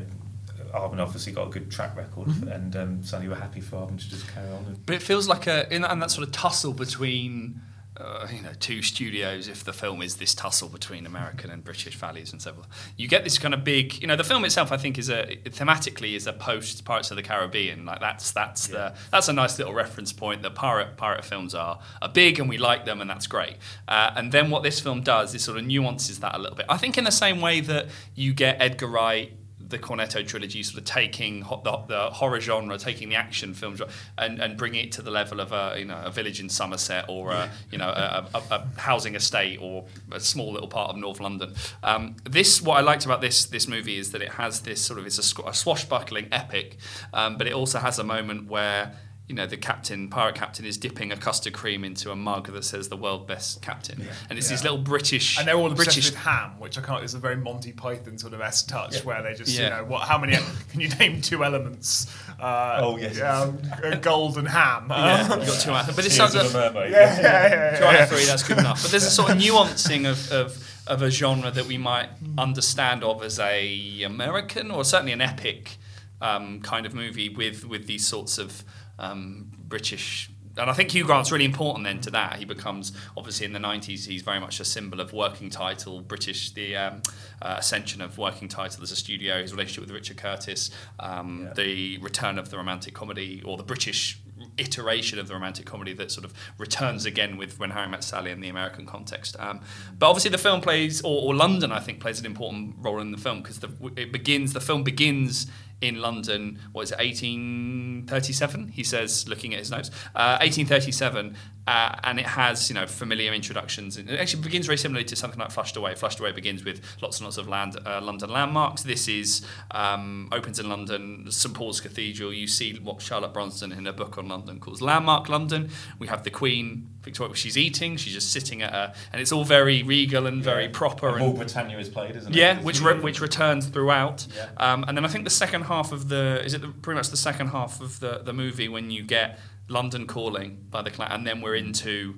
[0.74, 2.48] Aardman obviously got a good track record, Mm-hmm.
[2.48, 4.64] and um, Sony were happy for Aardman to just carry on.
[4.64, 7.60] And, But it feels like a in and that sort of tussle between
[7.98, 9.48] uh, you know two studios.
[9.48, 13.06] If the film is this tussle between American and British values and so forth, you
[13.06, 14.00] get this kind of big.
[14.00, 17.18] You know, the film itself, I think, is a thematically is a post Pirates of
[17.18, 17.84] the Caribbean.
[17.84, 20.40] Like that's that's the that's a nice little reference point.
[20.40, 23.56] that pirate pirate films are are big and we like them and that's great.
[23.86, 26.64] Uh, and then what this film does is sort of nuances that a little bit.
[26.70, 29.34] I think in the same way that you get Edgar Wright
[29.68, 33.76] the Cornetto trilogy, sort of taking ho- the, the horror genre, taking the action film
[33.76, 36.48] genre, and, and bringing it to the level of a you know a village in
[36.48, 40.90] Somerset or a, you know a, a, a housing estate or a small little part
[40.90, 41.54] of North London.
[41.82, 44.98] Um, this what I liked about this this movie is that it has this sort
[44.98, 46.76] of it's a, a swashbuckling epic,
[47.12, 48.96] um, but it also has a moment where
[49.32, 52.62] you know, the captain, pirate captain, is dipping a custard cream into a mug that
[52.66, 54.06] says the world best captain.
[54.28, 55.38] And it's these little British.
[55.38, 57.02] And they're all obsessed British with ham, which I can't.
[57.02, 59.64] Is a very Monty Python sort of s touch, where they just Yeah.
[59.64, 60.02] you know what?
[60.02, 60.36] How many?
[60.70, 62.14] can you name two elements?
[62.38, 63.18] Uh, Oh, yes.
[63.22, 63.58] um,
[64.02, 64.88] gold and ham.
[64.90, 65.96] Yeah, you've got two out.
[65.96, 68.02] But it sounds of a, a yeah, yeah, yeah, Two out yeah.
[68.02, 68.82] of three, that's good enough.
[68.82, 73.02] But there's a sort of nuancing of, of, of a genre that we might understand
[73.02, 75.78] of as a American or certainly an epic
[76.20, 78.62] um, kind of movie with with these sorts of
[79.02, 80.30] um, British.
[80.58, 82.36] And I think Hugh Grant's really important then to that.
[82.36, 84.06] He becomes obviously in the '90s.
[84.06, 87.02] He's very much a symbol of working title, British, the um,
[87.40, 89.40] uh, ascension of working title as a studio.
[89.40, 91.52] His relationship with Richard Curtis, um, Yeah.
[91.54, 94.18] the return of the romantic comedy, or the British
[94.58, 98.30] iteration of the romantic comedy that sort of returns again with When Harry Met Sally
[98.30, 99.36] in the American context.
[99.38, 99.60] Um,
[99.98, 103.10] but obviously, the film plays, or, or London, I think, plays an important role in
[103.10, 103.58] the film because
[103.96, 104.52] it begins.
[104.52, 105.46] The film begins
[105.82, 106.58] in London.
[106.72, 106.98] What is it?
[106.98, 108.68] 1837.
[108.68, 111.36] He says, looking at his notes, uh, 1837.
[111.64, 113.96] Uh, and it has, you know, familiar introductions.
[113.96, 115.94] It actually begins very similarly to something like Flushed Away.
[115.94, 118.82] Flushed Away begins with lots and lots of land, uh, London landmarks.
[118.82, 122.32] This is um, opens in London, St Paul's Cathedral.
[122.32, 125.70] You see what Charlotte Brunsdon in a book on London calls Landmark London.
[126.00, 127.34] We have the Queen Victoria.
[127.34, 127.96] She's eating.
[127.96, 131.08] She's just sitting at her, and it's all very regal and very proper.
[131.08, 132.38] And and All Britannia is played, isn't it?
[132.38, 134.48] yeah, which re- which returns throughout, Yeah.
[134.58, 137.08] um, and then I think the second half of the is it the, pretty much
[137.10, 139.38] the second half of the the movie when you get
[139.68, 142.14] London Calling by the Clash, and then we're into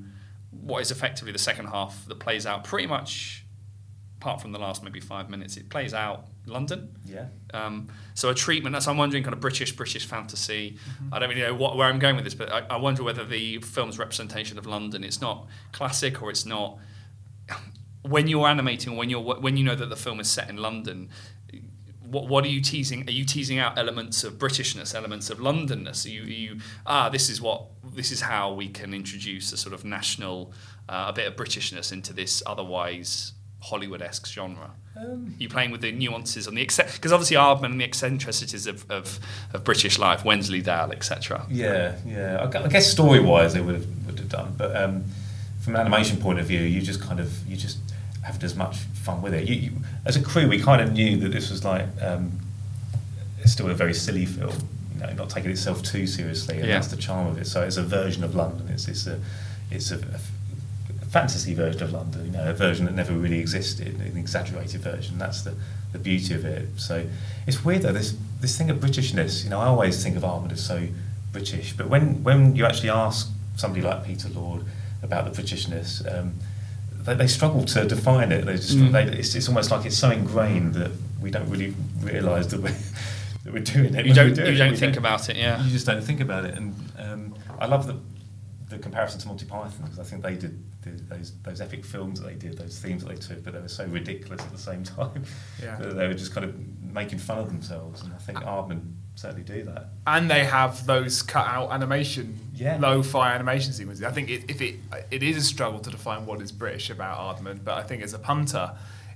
[0.51, 3.44] what is effectively the second half that plays out pretty much,
[4.25, 6.97] apart from the last maybe five minutes, it plays out London.
[7.05, 7.27] Yeah.
[7.53, 10.79] Um, so a treatment that's I'm wondering kind of British British fantasy.
[11.13, 13.23] I don't really know what, where I'm going with this, but I, I wonder whether
[13.27, 16.79] the film's representation of London it's not classic or it's not.
[18.01, 21.11] When you're animating, when you're when you know that the film is set in London,
[22.01, 23.07] what what are you teasing?
[23.07, 26.07] Are you teasing out elements of Britishness, elements of Londonness?
[26.07, 29.59] Are you, are you ah this is what this is how we can introduce a
[29.59, 30.55] sort of national,
[30.89, 33.35] uh, a bit of Britishness into this otherwise
[33.65, 34.71] Hollywood-esque genre.
[34.97, 38.89] Um, you playing with the nuances and the because obviously Aardman and the eccentricities of,
[38.91, 39.19] of,
[39.53, 41.47] of British life, Wensleydale, etc.
[41.51, 42.49] Yeah, yeah.
[42.65, 45.05] I guess story wise they would have, would have done, but um,
[45.63, 47.79] from an animation point of view, you just kind of you just
[48.23, 49.49] have as much fun with it.
[49.49, 49.71] You, you,
[50.05, 52.39] as a crew, we kind of knew that this was like um,
[53.41, 54.55] it's still a very silly film,
[54.95, 56.75] you know, not taking itself too seriously, and Yeah.
[56.75, 57.47] that's the charm of it.
[57.47, 58.69] So it's a version of London.
[58.69, 59.19] It's it's a
[59.71, 60.34] it's a, a f- a
[61.15, 65.17] fantasy version of London, you know, a version that never really existed, an exaggerated version.
[65.17, 65.55] That's the,
[65.93, 66.69] the beauty of it.
[66.77, 67.07] So
[67.47, 70.51] it's weird though, this this thing of Britishness, you know, I always think of Aardman
[70.51, 70.89] as so
[71.31, 74.65] British, but when when you actually ask somebody like Peter Lord
[75.05, 76.35] about the Britishness, um,
[77.07, 78.45] they, they struggle to define it.
[78.47, 78.91] They just Mm.
[78.93, 80.91] they, it's, it's almost like it's so ingrained that
[81.21, 82.77] we don't really realise that we're
[83.45, 84.05] that we're doing it.
[84.05, 84.59] You don't you it.
[84.59, 85.63] don't We think about it, yeah.
[85.63, 86.55] you just don't think about it.
[86.59, 87.97] And um, I love the
[88.71, 90.55] the comparison to Monty Python because I think they did
[90.91, 93.69] those those epic films that they did, those themes that they took, but they were
[93.69, 95.25] so ridiculous at the same time.
[95.63, 95.77] Yeah.
[95.77, 98.03] that they were just kind of making fun of themselves.
[98.03, 99.91] And I think uh, Aardman certainly do that.
[100.07, 102.79] and they have those cut out animation, Yeah.
[102.81, 104.05] low-fi animation sequences.
[104.05, 104.77] I think it, if it
[105.11, 108.13] it is a struggle to define what is British about Aardman, but I think as
[108.15, 108.73] a punter,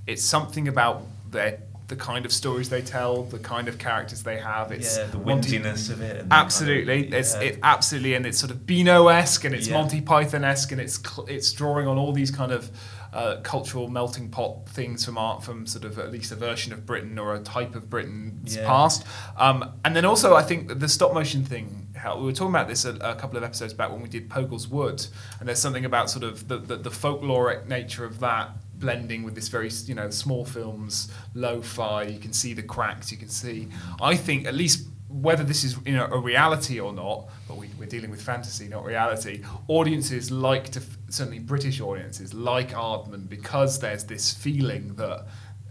[0.07, 1.59] it's something about their
[1.89, 4.71] the kind of stories they tell, the kind of characters they have.
[4.73, 6.09] It's yeah, the Monty- windiness of it.
[6.09, 9.75] The kind of- Absolutely, it's it absolutely, and it's sort of Beano-esque, and it's Yeah.
[9.79, 12.71] Monty Python-esque, and it's cl- it's drawing on all these kind of
[13.11, 16.85] uh, cultural melting pot things from art, from sort of at least a version of
[16.85, 18.67] Britain or a type of Britain's Yeah.
[18.67, 19.03] past.
[19.39, 21.87] Um, and then also, I think the stop motion thing.
[21.97, 24.29] How we were talking about this a, a couple of episodes back when we did
[24.29, 25.07] Pogle's Wood,
[25.41, 29.35] and there's something about sort of the, the, the folkloric nature of that blending with
[29.35, 33.69] this very you know small films lo-fi you can see the cracks you can see
[34.01, 37.71] i think at least whether this is you know a reality or not but we,
[37.79, 43.79] we're dealing with fantasy not reality audiences like to certainly british audiences like aardman because
[43.81, 45.27] there's this feeling that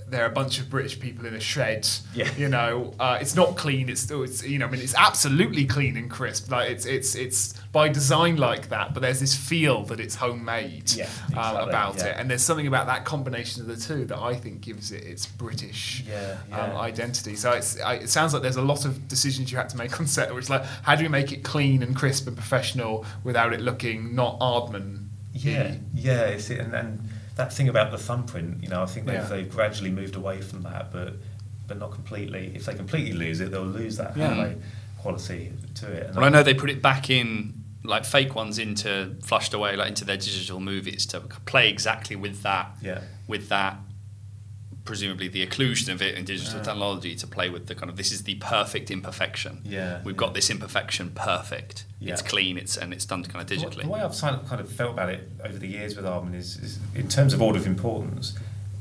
[0.10, 1.88] they're a bunch of British people in a shed.
[2.14, 2.34] Yeah.
[2.38, 3.90] You know, uh, it's not clean.
[3.90, 6.50] It's still, it's you know, I mean, it's absolutely clean and crisp.
[6.50, 8.94] Like it's it's it's by design like that.
[8.94, 12.06] But there's this feel that it's homemade Yeah, um, exactly, about yeah.
[12.06, 15.04] it, and there's something about that combination of the two that I think gives it
[15.04, 17.36] its British Yeah, Um, identity.
[17.36, 20.00] So it's I, it sounds like there's a lot of decisions you had to make
[20.00, 23.52] on set, which like how do we make it clean and crisp and professional without
[23.54, 25.04] it looking not Aardman?
[25.34, 27.07] Yeah, yeah, it's and, and
[27.38, 29.24] that thing about the thumbprint, you know, I think they've, Yeah.
[29.28, 31.14] they've gradually moved away from that, but
[31.68, 32.54] but not completely.
[32.56, 34.54] If they completely lose it, they'll lose that Yeah.
[35.00, 36.08] quality to it.
[36.08, 39.76] And Well, I know they put it back in like fake ones into flushed away
[39.76, 43.02] like into their digital movies to play exactly with that Yeah.
[43.28, 43.78] with that
[44.88, 48.12] presumably the occlusion of it in digital technology to play with the kind of this
[48.12, 50.20] is the perfect imperfection Yeah, we've yeah.
[50.20, 52.14] got this imperfection perfect Yeah.
[52.14, 54.92] it's clean it's and it's done kind of digitally The way I've kind of felt
[54.94, 58.34] about it over the years with Aardman is, is, in terms of order of importance,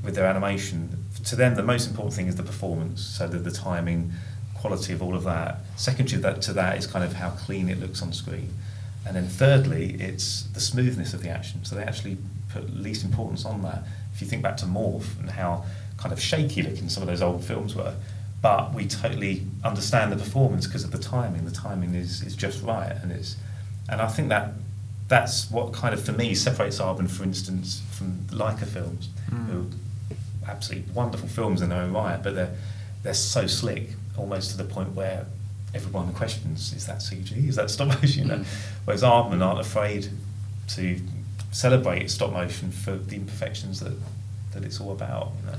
[0.02, 3.50] with their animation, to them the most important thing is the performance, so the, the
[3.50, 4.12] timing,
[4.54, 5.60] quality of all of that.
[5.76, 8.50] Second to that, to that is kind of how clean it looks on screen.
[9.04, 11.64] And then thirdly, it's the smoothness of the action.
[11.64, 12.18] So they actually
[12.52, 13.84] put least importance on that.
[14.14, 15.64] If you think back to Morph and how
[15.96, 17.94] kind of shaky looking some of those old films were,
[18.42, 21.44] but we totally understand the performance because of the timing.
[21.44, 23.36] The timing is, is just right, and it's
[23.88, 24.52] and I think that
[25.08, 29.44] that's what kind of for me separates Aardman, for instance, from the Laika films, hmm.
[29.46, 29.60] who
[30.46, 32.54] are absolutely wonderful films in their own right, but they're
[33.02, 35.26] they're so slick, almost to the point where
[35.74, 37.48] everyone questions: is that CG?
[37.48, 38.24] Is that stop motion?
[38.24, 38.36] You know?
[38.38, 38.44] Hmm.
[38.84, 40.08] Whereas Aardman aren't afraid
[40.68, 41.00] to
[41.52, 43.94] celebrate stop motion for the imperfections that
[44.52, 45.32] that it's all about.
[45.40, 45.58] You know?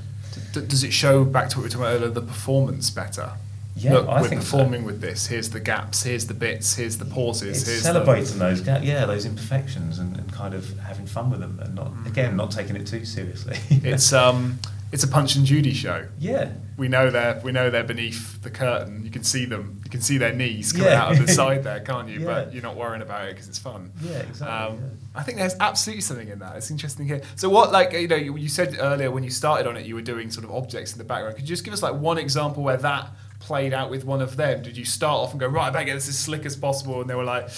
[0.53, 3.31] D- does it show back to what we were talking about earlier, the performance better?
[3.75, 4.57] Yeah, Look, I we're think so.
[4.57, 5.27] performing with this.
[5.27, 6.01] Here's the gaps.
[6.01, 6.75] Here's the bits.
[6.75, 7.59] Here's the pauses.
[7.61, 11.41] It's here's celebrating those, ga- yeah, those imperfections and, and kind of having fun with
[11.41, 12.07] them, and not Mm.
[12.07, 13.57] again not taking it too seriously.
[13.69, 14.57] It's um,
[14.91, 16.07] it's a Punch and Judy show.
[16.17, 19.03] yeah, We know they're we know they're beneath the curtain.
[19.05, 19.79] You can see them.
[19.83, 21.03] You can see their knees coming Yeah.
[21.03, 22.21] out of the side there, can't you?
[22.21, 22.25] Yeah.
[22.25, 23.91] But you're not worrying about it because it's fun.
[24.01, 24.47] Yeah, exactly,
[24.79, 24.89] yeah.
[25.17, 26.55] I think there's absolutely something in that.
[26.55, 27.21] It's interesting here.
[27.35, 29.95] So what, like you know, you, you said earlier when you started on it, you
[29.95, 31.35] were doing sort of objects in the background.
[31.35, 33.09] Could you just give us like one example where that
[33.39, 34.61] played out with one of them?
[34.61, 37.01] Did you start off and go right, I better get this as slick as possible,
[37.01, 37.49] and they were like.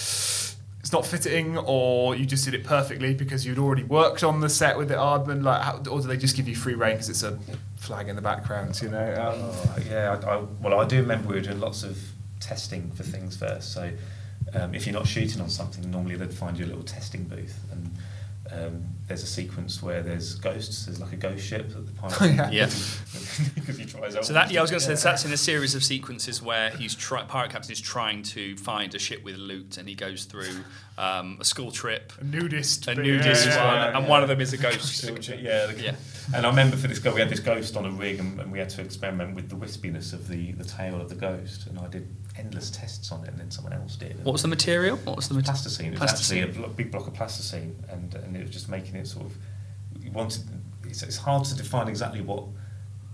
[0.82, 4.48] It's not fitting, or you just did it perfectly because you'd already worked on the
[4.48, 7.10] set with the Aardman, like, how, or do they just give you free reign because
[7.10, 7.38] it's a
[7.76, 9.14] flag in the background, you know?
[9.14, 10.18] Um, Oh, yeah.
[10.24, 11.98] I, I, well, I do remember we were doing lots of
[12.40, 13.74] testing for things first.
[13.74, 13.90] So
[14.54, 17.58] um, if you're not shooting on something, normally they'd find you a little testing booth,
[17.72, 17.90] and
[18.52, 20.86] um, there's a sequence where there's ghosts.
[20.86, 22.20] There's like a ghost ship that the pilot.
[22.50, 22.50] Yeah.
[22.50, 22.66] Yeah.
[23.54, 24.24] because he tries out.
[24.24, 26.42] So that yeah, I was going to say so that's in a series of sequences
[26.42, 29.94] where he's try, pirate captain is trying to find a ship with loot, and he
[29.94, 30.64] goes through
[30.98, 34.40] um, a school trip, a nudist, a nudist yeah, one, yeah, and one of them
[34.40, 35.04] is a ghost.
[35.28, 35.94] Yeah, the- Yeah.
[36.34, 38.52] And I remember for this guy, we had this ghost on a rig, and, and
[38.52, 41.66] we had to experiment with the wispiness of the, the tail of the ghost.
[41.66, 44.24] And I did endless tests on it, and then someone else did.
[44.24, 44.96] What was the material?
[44.98, 45.50] What was the material?
[45.50, 45.86] plasticine.
[45.86, 46.44] It was Plasticine.
[46.44, 49.36] actually a big block of plasticine, and and it was just making it sort of.
[50.00, 50.44] You wanted.
[50.84, 52.44] It's, it's hard to define exactly what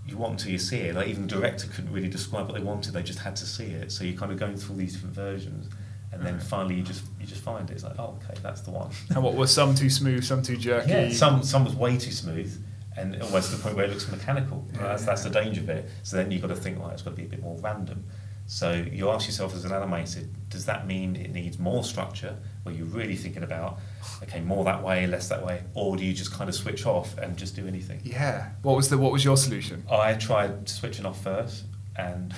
[0.07, 0.95] you want until you see it.
[0.95, 2.93] Like even the director couldn't really describe what they wanted.
[2.93, 3.91] They just had to see it.
[3.91, 5.69] So you're kind of going through all these different versions,
[6.11, 6.43] and then mm.
[6.43, 7.73] finally you just you just find it.
[7.73, 8.89] It's like, oh, okay, that's the one.
[9.13, 10.91] And what were some too smooth, some too jerky?
[10.91, 12.55] Yeah, some some was way too smooth,
[12.97, 14.65] and almost to the point where it looks mechanical.
[14.73, 14.83] Yeah.
[14.83, 15.89] That's, that's the danger of it.
[16.03, 18.03] So then you've got to think, well, it's got to be a bit more random.
[18.47, 22.73] So you ask yourself as an animator, does that mean it needs more structure, where
[22.73, 23.77] you're really thinking about,
[24.23, 27.17] okay, more that way, less that way, or do you just kind of switch off
[27.17, 27.99] and just do anything?
[28.05, 28.51] Yeah.
[28.61, 29.83] What was the what was your solution?
[29.91, 31.65] I tried switching off first,
[31.97, 32.33] and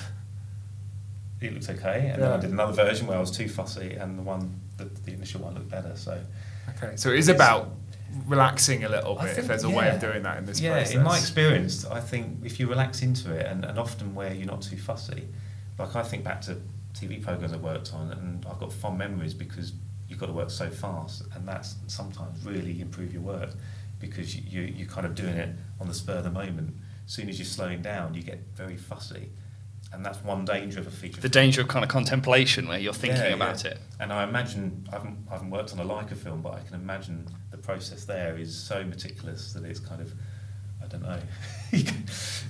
[1.42, 4.18] it looked okay, and then I did another version where I was too fussy, and
[4.18, 5.96] the one, the, the initial one looked better.
[5.96, 6.20] So.
[6.70, 7.72] Okay, so it is about
[8.26, 9.38] relaxing a little I bit.
[9.40, 10.96] If there's a way of doing that in this yeah, process.
[10.96, 14.48] in my experience, I think if you relax into it, and, and often where you're
[14.48, 15.28] not too fussy,
[15.78, 16.58] like I think back to
[16.94, 19.74] TV programs I worked on, and I've got fond memories because
[20.08, 23.52] you've got to work so fast, and that's sometimes really improve your work
[24.00, 25.50] because you, you you're kind of doing it
[25.80, 26.74] on the spur of the moment.
[27.06, 29.30] As soon as you're slowing down, you get very fussy,
[29.92, 31.22] and that's one danger of a feature.
[31.22, 33.72] The danger of kind of contemplation where you're thinking Yeah, about yeah.
[33.72, 33.80] it.
[34.00, 36.76] And I imagine, I haven't, I haven't worked on a Laika film, but I can
[36.76, 40.12] imagine the process there is so meticulous that it's kind of,
[40.84, 41.20] I don't know,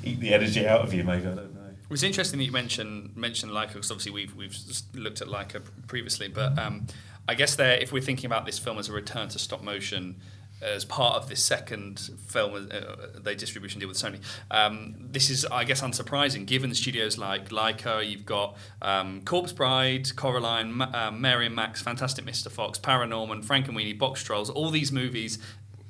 [0.03, 1.61] eat the energy out of you, maybe, I don't know.
[1.67, 4.55] It was interesting that you mentioned mentioned Laika because obviously we've we've
[4.93, 6.85] looked at Laika previously, but um,
[7.27, 10.15] I guess there, if we're thinking about this film as a return to stop motion
[10.61, 12.79] as part of this second film uh,
[13.19, 14.19] they distribution deal with Sony,
[14.51, 18.07] um, this is I guess unsurprising given the studios like Laika.
[18.09, 22.51] You've got um, Corpse Bride, Coraline, Ma- um, Mary and Max, Fantastic Mr.
[22.51, 25.39] Fox, Paranorman, Frankenweenie, Box Trolls, all these movies,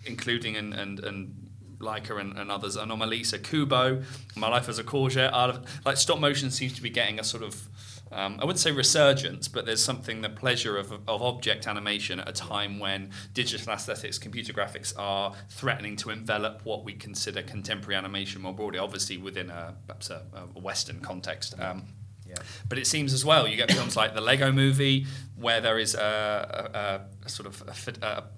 [0.06, 1.50] including and and and
[1.80, 4.04] Laika and, and others, Anomalisa, Kubo,
[4.36, 5.32] My Life as a Courgette,
[5.86, 7.70] like stop motion seems to be getting a sort of,
[8.12, 12.28] um, I wouldn't say resurgence, but there's something, the pleasure of, of object animation at
[12.30, 17.96] a time when digital aesthetics, computer graphics are threatening to envelop what we consider contemporary
[17.96, 20.24] animation more broadly, obviously within a, perhaps a,
[20.56, 21.56] a Western context.
[21.60, 21.84] Um,
[22.28, 22.36] Yeah.
[22.68, 25.96] but it seems as well, you get films like the Lego Movie, where there is
[25.96, 27.64] a, a, a, a sort of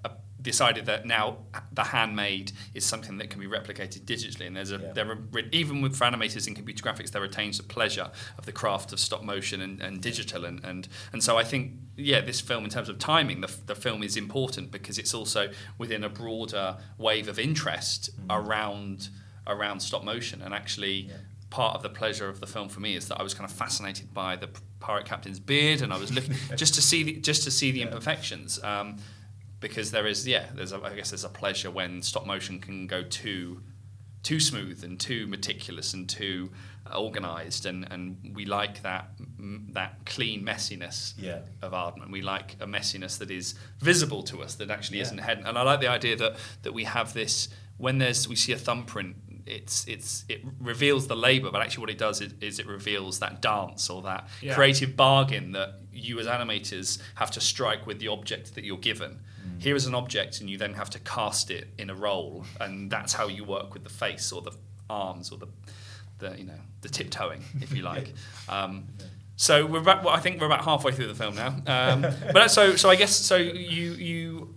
[0.04, 0.10] a,
[0.42, 1.38] fit- a, a decided that now
[1.72, 4.92] the handmade is something that can be replicated digitally, and there's a Yeah.
[4.92, 5.18] there are
[5.52, 9.00] even with for animators in computer graphics, there retains the pleasure of the craft of
[9.00, 12.70] stop motion and, and digital, and, and and so I think yeah, this film in
[12.70, 17.28] terms of timing, the, the film is important because it's also within a broader wave
[17.28, 19.08] of interest around
[19.46, 21.10] around stop motion, and actually
[21.50, 23.54] part of the pleasure of the film for me is that I was kind of
[23.54, 24.48] fascinated by the
[24.80, 27.82] pirate captain's beard, and I was looking just to see the, just to see the
[27.82, 28.62] imperfections.
[28.64, 28.96] Um,
[29.62, 32.86] because there is, yeah, there's a, I guess there's a pleasure when stop motion can
[32.86, 33.62] go too
[34.22, 36.50] too smooth and too meticulous and too
[36.94, 39.08] organized, and, and we like that
[39.72, 41.40] that clean messiness Yeah.
[41.62, 42.10] of Aardman.
[42.12, 45.04] We like a messiness that is visible to us, that actually Yeah.
[45.04, 45.46] isn't hidden.
[45.46, 47.48] And I like the idea that that we have this
[47.78, 51.90] when there's we see a thumbprint it's it's it reveals the labour, but actually what
[51.90, 54.54] it does is, is it reveals that dance or that Yeah.
[54.54, 59.20] creative bargain that you as animators have to strike with the object that you're given.
[59.58, 62.90] Here is an object, and you then have to cast it in a role, and
[62.90, 64.52] that's how you work with the face or the
[64.90, 65.48] arms or the,
[66.18, 68.12] the you know the tiptoeing, if you like.
[68.48, 68.88] Um,
[69.36, 71.56] so we're about, well, I think we're about halfway through the film now.
[71.66, 74.54] Um, but so so I guess so you you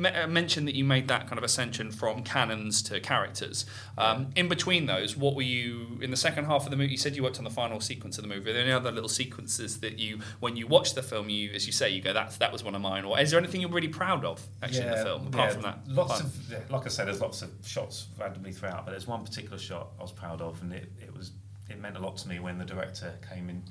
[0.00, 3.66] me- uh, mentioned that you made that kind of ascension from cannons to characters.
[3.98, 6.92] Um, in between those, what were you in the second half of the movie?
[6.92, 8.50] You said you worked on the final sequence of the movie.
[8.50, 11.66] Are there any other little sequences that you, when you watch the film, you, as
[11.66, 13.70] you say, you go, "That's that was one of mine." Or is there anything you're
[13.70, 15.78] really proud of actually in the film apart yeah, from that?
[15.86, 16.26] Lots fun?
[16.26, 19.58] of, yeah, like I said, there's lots of shots randomly throughout, but there's one particular
[19.58, 21.32] shot I was proud of, and it, it was
[21.68, 23.62] it meant a lot to me when the director came in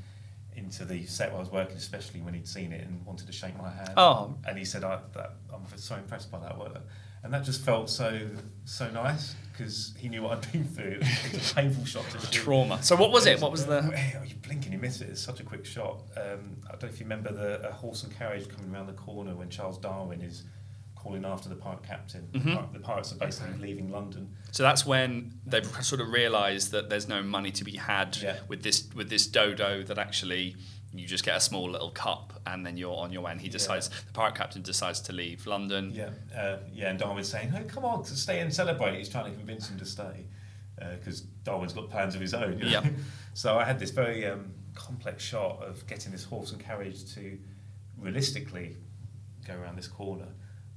[0.55, 3.33] into the set where I was working, especially when he'd seen it and wanted to
[3.33, 3.91] shake my hand.
[3.97, 4.35] Oh.
[4.47, 6.81] and he said, I, that, "I'm so impressed by that work,"
[7.23, 8.19] and that just felt so
[8.65, 10.99] so nice because he knew what I'd been through.
[11.01, 12.31] It was a painful shot to shoot.
[12.31, 12.81] trauma.
[12.83, 13.39] So what was it?
[13.41, 13.79] What was the?
[14.19, 15.09] Oh, you blink and you miss it.
[15.09, 16.01] It's such a quick shot.
[16.17, 18.93] Um, I don't know if you remember the a horse and carriage coming around the
[18.93, 20.43] corner when Charles Darwin is
[20.99, 22.27] calling after the pirate captain.
[22.33, 22.73] Mhm.
[22.73, 24.35] The pirates are basically leaving London.
[24.51, 28.39] So that's when they've sort of realised that there's no money to be had Yeah.
[28.49, 29.81] with this with this dodo.
[29.83, 30.55] That actually
[30.91, 33.31] you just get a small little cup and then you're on your way.
[33.31, 35.91] And he decides the pirate captain decides to leave London.
[35.93, 36.89] Yeah, uh, yeah.
[36.89, 39.85] And Darwin's saying, "Oh, come on, stay and celebrate." He's trying to convince him to
[39.85, 40.25] stay
[40.97, 42.57] because Darwin's got plans of his own.
[42.57, 42.71] you know?
[42.71, 42.89] Yeah.
[43.33, 47.37] so I had this very um, complex shot of getting this horse and carriage to
[47.97, 48.77] realistically
[49.45, 50.27] go around this corner.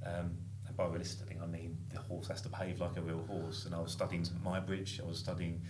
[0.05, 0.37] Um,
[0.67, 3.65] and by realistically, I mean the horse has to behave like a real horse.
[3.65, 5.01] And I was studying Muybridge.
[5.01, 5.61] I was studying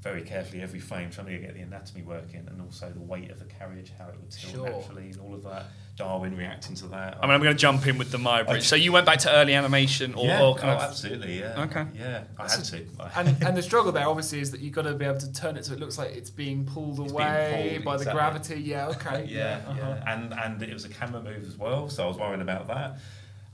[0.00, 3.38] very carefully every frame, trying to get the anatomy working, and also the weight of
[3.38, 4.70] the carriage, how it would tilt Sure.
[4.70, 5.66] naturally, and all of that.
[5.96, 7.18] Darwin reacting to that.
[7.20, 8.62] I mean, I'm going to jump in with the Muybridge.
[8.62, 11.64] So you went back to early animation, or, yeah, or kind oh, of absolutely, yeah.
[11.64, 11.84] Okay.
[11.94, 12.86] Yeah, I had to.
[13.16, 15.58] and, and the struggle there obviously is that you've got to be able to turn
[15.58, 18.62] it so it looks like it's being pulled It's being away pulled, by the gravity.
[18.62, 19.26] Yeah, okay.
[19.28, 19.76] yeah, uh-huh.
[19.78, 20.14] yeah.
[20.14, 23.00] And and it was a camera move as well, so I was worrying about that.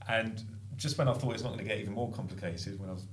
[0.08, 0.42] And
[0.76, 3.06] just when I thought it's not going to get even more complicated, when I was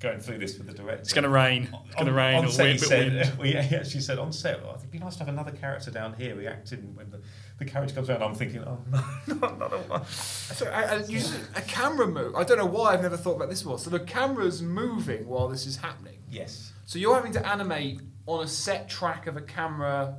[0.00, 1.68] going through this with the director, it's going to rain.
[1.86, 2.36] It's going to rain.
[2.36, 3.38] On or set, he wind, said, wind.
[3.38, 5.90] well, yeah, he actually said on set, well, it'd be nice to have another character
[5.90, 7.20] down here reacting when the,
[7.58, 8.22] the carriage comes around.
[8.22, 8.78] I'm thinking, oh
[9.26, 10.04] no, not another one.
[10.06, 11.20] So I, I, you,
[11.56, 12.34] a camera move.
[12.36, 13.78] I don't know why I've never thought about this before.
[13.78, 16.18] So the camera's moving while this is happening.
[16.30, 16.72] Yes.
[16.86, 20.18] So you're having to animate on a set track of a camera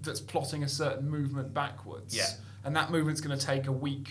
[0.00, 2.16] that's plotting a certain movement backwards.
[2.16, 2.26] Yeah.
[2.64, 4.08] And that movement's going to take a week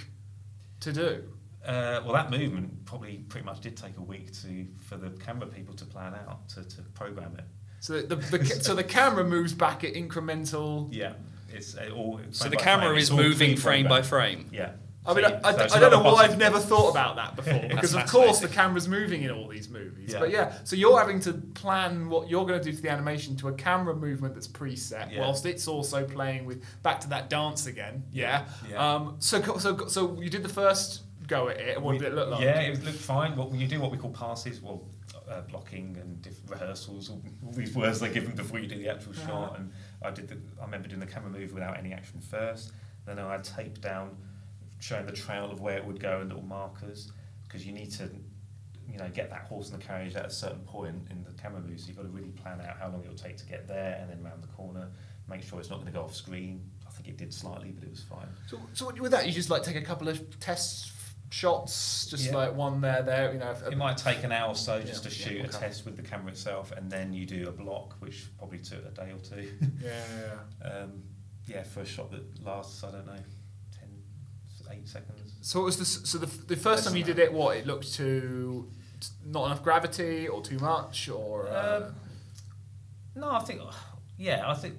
[0.81, 1.23] to do.
[1.65, 5.47] Uh, well, that movement probably pretty much did take a week to for the camera
[5.47, 7.43] people to plan out to, to program it.
[7.79, 10.87] So the, the, ca- so the camera moves back at incremental.
[10.91, 11.13] Yeah,
[11.53, 12.19] it's uh, all.
[12.31, 12.97] So the by camera frame.
[12.97, 14.47] is It's moving frame by frame.
[14.51, 14.71] Yeah.
[15.07, 17.67] I mean, I, I, so I don't know why I've never thought about that before
[17.69, 20.11] because of course the camera's moving in all these movies.
[20.13, 20.19] Yeah.
[20.19, 23.35] But yeah, so you're having to plan what you're going to do to the animation
[23.37, 25.21] to a camera movement that's preset, Yeah.
[25.21, 28.03] whilst it's also playing with back to that dance again.
[28.11, 28.45] Yeah.
[28.69, 28.95] Yeah.
[28.95, 31.81] Um, so so so you did the first go at it.
[31.81, 32.41] What We- did it look like?
[32.41, 33.35] Yeah, it looked fine.
[33.35, 34.83] Well, you do what we call passes, well,
[35.29, 38.77] uh, blocking and diff- rehearsals, all, all these words they give them before you do
[38.77, 39.27] the actual Uh-huh.
[39.27, 39.59] shot.
[39.59, 40.27] And I did.
[40.29, 42.71] The, I remember doing the camera move without any action first.
[43.05, 44.15] Then I had tape down,
[44.79, 47.11] showing the trail of where it would go and little markers,
[47.43, 48.09] because you need to,
[48.89, 51.61] you know, get that horse in the carriage at a certain point in the camera
[51.61, 51.79] move.
[51.79, 54.09] So you've got to really plan out how long it'll take to get there and
[54.09, 54.89] then round the corner.
[55.29, 56.69] Make sure it's not going to go off screen.
[56.87, 58.27] I think it did slightly, but it was fine.
[58.47, 60.91] So, so with that, you just like take a couple of test
[61.29, 62.35] shots, just Yeah.
[62.37, 63.33] like one there, there.
[63.33, 65.55] You know, if- It might take an hour or so just Yeah, to yeah, shoot
[65.55, 68.85] a test with the camera itself, and then you do a block, which probably took
[68.85, 69.51] a day or two.
[69.81, 70.67] yeah, yeah, yeah.
[70.83, 71.03] um,
[71.45, 73.23] yeah, for a shot that lasts, I don't know, 10,
[74.71, 75.33] 8 seconds.
[75.41, 77.93] So it was the so the, the first time you did it, what it looked
[77.95, 78.67] to
[79.25, 81.95] not enough gravity or too much or uh, Um,
[83.15, 83.61] no, I think,
[84.17, 84.75] yeah, I think.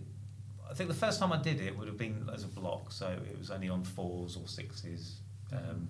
[0.71, 3.09] I think the first time I did it would have been as a block, so
[3.09, 5.21] it was only on fours or sixes.
[5.51, 5.89] Um,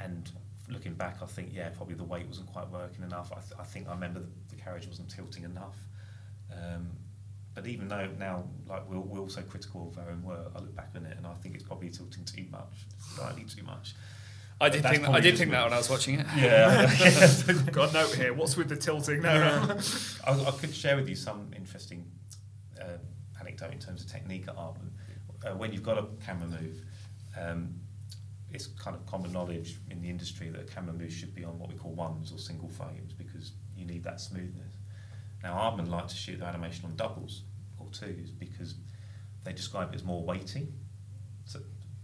[0.00, 0.30] and
[0.68, 3.32] looking back, I think yeah, probably the weight wasn't quite working enough.
[3.32, 5.76] I, th- I think I remember the, the carriage wasn't tilting enough.
[6.52, 6.90] Um,
[7.54, 10.74] but even though now, like we're, we're also critical of our own work, I look
[10.74, 13.94] back on it and I think it's probably tilting too much, slightly too much.
[14.60, 16.26] I did think I did think that when I was watching it.
[16.36, 16.86] Yeah,
[17.72, 18.34] got a note here.
[18.34, 19.22] What's with the tilting?
[19.22, 19.78] No, no.
[20.26, 22.04] I, I could share with you some interesting
[22.80, 22.98] uh,
[23.40, 24.90] anecdote in terms of technique at Aardman.
[25.44, 26.82] Uh, when you've got a camera move,
[27.40, 27.74] um,
[28.52, 31.58] it's kind of common knowledge in the industry that a camera move should be on
[31.58, 34.69] what we call ones or single frames because you need that smoothness.
[35.42, 37.42] Now, Aardman like to shoot their animation on doubles
[37.78, 38.74] or twos because
[39.44, 40.68] they describe it as more weighty.
[41.44, 41.60] So,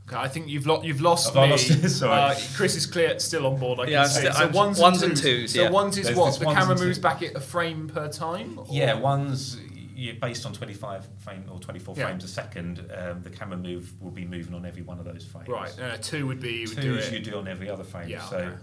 [0.08, 1.40] Okay, I think you've, lo- you've lost Have me.
[1.42, 1.88] I lost you?
[1.88, 2.12] Sorry.
[2.12, 3.80] Uh, Chris is clear, still on board.
[3.80, 5.52] I Yeah, can I'm still- so I'm- ones, ones and and twos.
[5.52, 5.70] twos, So yeah.
[5.70, 8.58] ones is There's- what there's the camera moves back at a frame per time.
[8.58, 9.58] or- Yeah, one's
[9.96, 12.06] yeah, based on 25 frame or 24 Yeah.
[12.06, 12.88] frames a second.
[12.96, 15.48] Um, the camera move will be moving on every one of those frames.
[15.48, 15.76] Right.
[15.80, 17.12] Uh, two would be you would Two do is it.
[17.14, 18.08] you do on every other frame.
[18.08, 18.56] Yeah, so okay.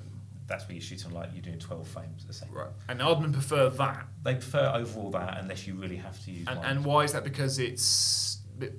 [0.47, 2.53] That's what you're shooting like you're doing 12 frames a second.
[2.55, 2.67] Right.
[2.89, 4.07] And Aardman prefer that.
[4.23, 6.67] They prefer overall that unless you really have to use And, one.
[6.67, 7.23] and why is that?
[7.23, 8.73] Because it's bit,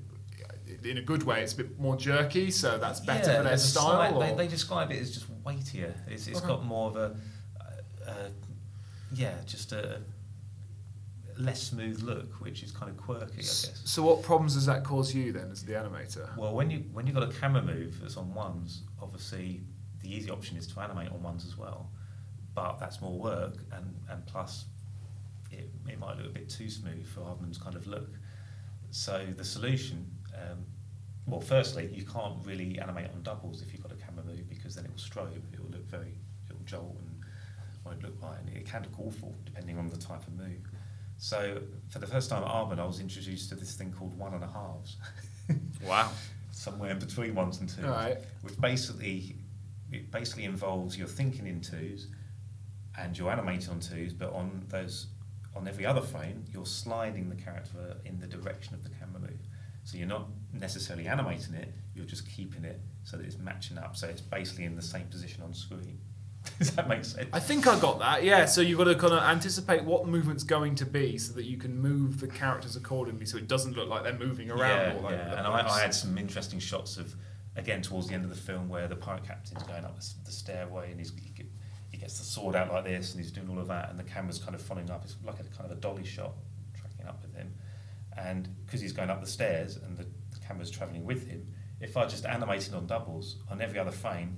[0.84, 1.42] in a good way.
[1.42, 4.10] It's a bit more jerky, so that's better for their style.
[4.18, 5.94] slight- they, they describe it as just weightier.
[6.06, 6.48] It's, it's Okay.
[6.48, 7.16] got more of a,
[7.60, 8.28] uh, uh,
[9.12, 10.02] yeah, just a
[11.36, 13.80] less smooth look, which is kind of quirky, I guess.
[13.84, 16.36] so what problems does that cause you then, as the animator?
[16.36, 19.62] Well, when you when you've got a camera move that's on ones, obviously
[20.04, 21.90] the easy option is to animate on ones as well,
[22.54, 24.66] but that's more work, and and plus
[25.50, 28.10] it, it might look a bit too smooth for Aardman's kind of look.
[28.90, 30.58] So the solution, um,
[31.26, 34.74] well, firstly, you can't really animate on doubles if you've got a camera move because
[34.76, 36.14] then it will strobe, it will look very,
[36.48, 37.10] it will jolt and
[37.84, 40.60] won't look right, and it can look awful depending on the type of move.
[41.16, 44.34] So for the first time at Aardman, I was introduced to this thing called one
[44.34, 44.96] and a halves.
[45.86, 46.10] Wow.
[46.52, 48.16] somewhere in between ones and twos, Right.
[48.42, 49.36] which basically
[49.92, 52.08] it basically involves you're thinking in twos
[52.98, 55.08] and you're animating on twos, but on those
[55.56, 59.40] on every other frame you're sliding the character in the direction of the camera move.
[59.84, 63.96] So you're not necessarily animating it, you're just keeping it so that it's matching up.
[63.96, 65.98] So it's basically in the same position on screen.
[66.58, 67.28] Does that make sense?
[67.32, 68.22] I think I got that.
[68.24, 68.44] Yeah.
[68.46, 71.44] So you've got to kind of anticipate what the movement's going to be, so that
[71.44, 74.94] you can move the characters accordingly, so it doesn't look like they're moving around Yeah,
[74.98, 75.38] all over yeah.
[75.38, 75.66] and I.
[75.68, 77.14] I had some interesting shots of,
[77.56, 80.32] again, towards the end of the film where the pirate captain's going up the, the
[80.32, 81.32] stairway and he's, he,
[81.90, 84.04] he gets the sword out like this and he's doing all of that and the
[84.04, 85.04] camera's kind of following up.
[85.04, 86.32] It's like a kind of a dolly shot
[86.78, 87.54] tracking up with him.
[88.16, 91.46] And because he's going up the stairs and the, the camera's travelling with him,
[91.80, 94.36] if I just animated on doubles, on every other frame,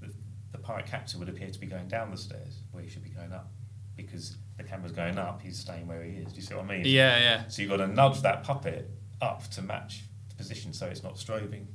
[0.00, 0.12] the,
[0.52, 3.10] the pirate captain would appear to be going down the stairs where he should be
[3.10, 3.52] going up.
[3.96, 6.32] Because the camera's going up, he's staying where he is.
[6.32, 6.82] Do you see what I mean?
[6.84, 7.48] Yeah, yeah.
[7.48, 8.90] So you've got to nudge that puppet
[9.20, 11.66] up to match the position so it's not strobing,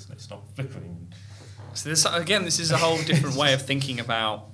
[0.00, 1.12] it's, it's not flickering.
[1.74, 4.46] So this again, this is a whole different way of thinking about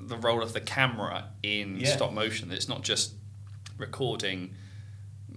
[0.00, 1.94] the role of the camera in Yeah.
[1.94, 2.48] stop motion.
[2.48, 3.14] That It's not just
[3.76, 4.54] recording,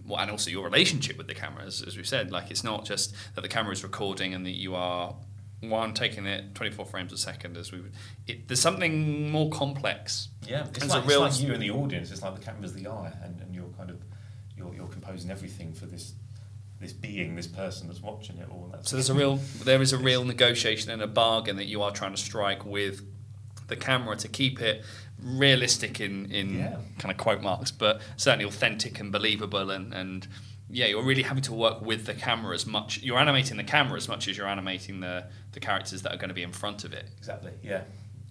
[0.06, 2.32] well, and also your relationship with the camera, as, as we said.
[2.32, 5.16] Like it's not just that the camera is recording and that you are
[5.62, 7.58] one taking it 24 frames a second.
[7.58, 7.82] As we,
[8.28, 10.30] it, there's something more complex.
[10.48, 12.12] Yeah, it's like, it's like you and the audience.
[12.12, 13.98] It's like the camera's the eye, and, and you're kind of
[14.58, 16.14] you're, you're composing everything for this
[16.86, 18.70] this being, this person that's watching it all.
[18.72, 21.82] That's So there's a real, there is a real negotiation and a bargain that you
[21.82, 23.02] are trying to strike with
[23.68, 24.84] the camera to keep it
[25.22, 26.78] realistic in in Yeah.
[27.00, 29.72] kind of quote marks, but certainly authentic and believable.
[29.72, 30.28] And and
[30.70, 33.02] yeah, you're really having to work with the camera as much.
[33.02, 36.30] You're animating the camera as much as you're animating the the characters that are going
[36.30, 37.06] to be in front of it.
[37.18, 37.52] Exactly.
[37.64, 37.82] Yeah.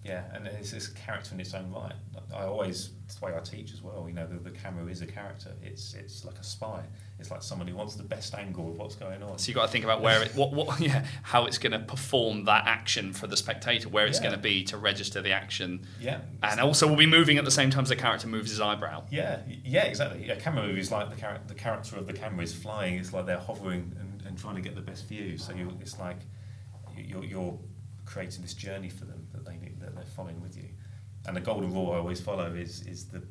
[0.05, 1.93] Yeah, and it's, this character in its own right.
[2.33, 4.05] I always, it's the way I teach as well.
[4.07, 5.51] You know, the, the camera is a character.
[5.63, 6.81] It's it's like a spy.
[7.19, 9.37] It's like someone who wants the best angle of what's going on.
[9.39, 11.79] So you've got to think about where it, what, what, yeah, how it's going to
[11.79, 14.23] perform that action for the spectator, where it's Yeah.
[14.25, 16.19] going to be to register the action, Yeah.
[16.43, 19.03] and also will be moving at the same time as the character moves his eyebrow.
[19.09, 20.29] Yeah, yeah, exactly.
[20.29, 22.95] A camera move is like the, char- the character of the camera is flying.
[22.99, 25.37] It's like they're hovering and, and trying to get the best view.
[25.39, 26.17] So you, it's like
[26.97, 27.57] you're, you're
[28.05, 30.69] creating this journey for them that they need, that they're following with you.
[31.27, 33.21] And the golden rule I always follow is is the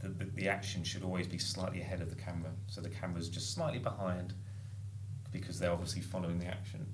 [0.00, 2.50] the, the the action should always be slightly ahead of the camera.
[2.66, 4.34] So the camera's just slightly behind
[5.30, 6.86] because they're obviously following the action.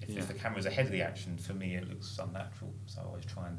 [0.00, 0.20] If, Yeah.
[0.20, 2.72] if the camera's ahead of the action, for me it looks unnatural.
[2.86, 3.58] So I always try and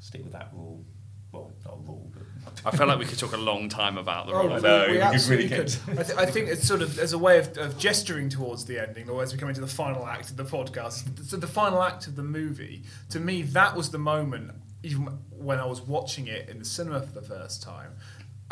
[0.00, 0.84] stick with that rule.
[1.32, 2.22] Well, not a rule, but
[2.66, 4.62] I felt like we could talk a long time about the Oh, role I of
[4.62, 5.76] know, we, we we could absolutely really could.
[5.98, 8.78] I, th- I think it's sort of as a way of, of gesturing towards the
[8.78, 11.24] ending, or as we come into the final act of the podcast.
[11.26, 14.50] So the final act of the movie, to me, that was the moment,
[14.82, 17.92] even when I was watching it in the cinema for the first time.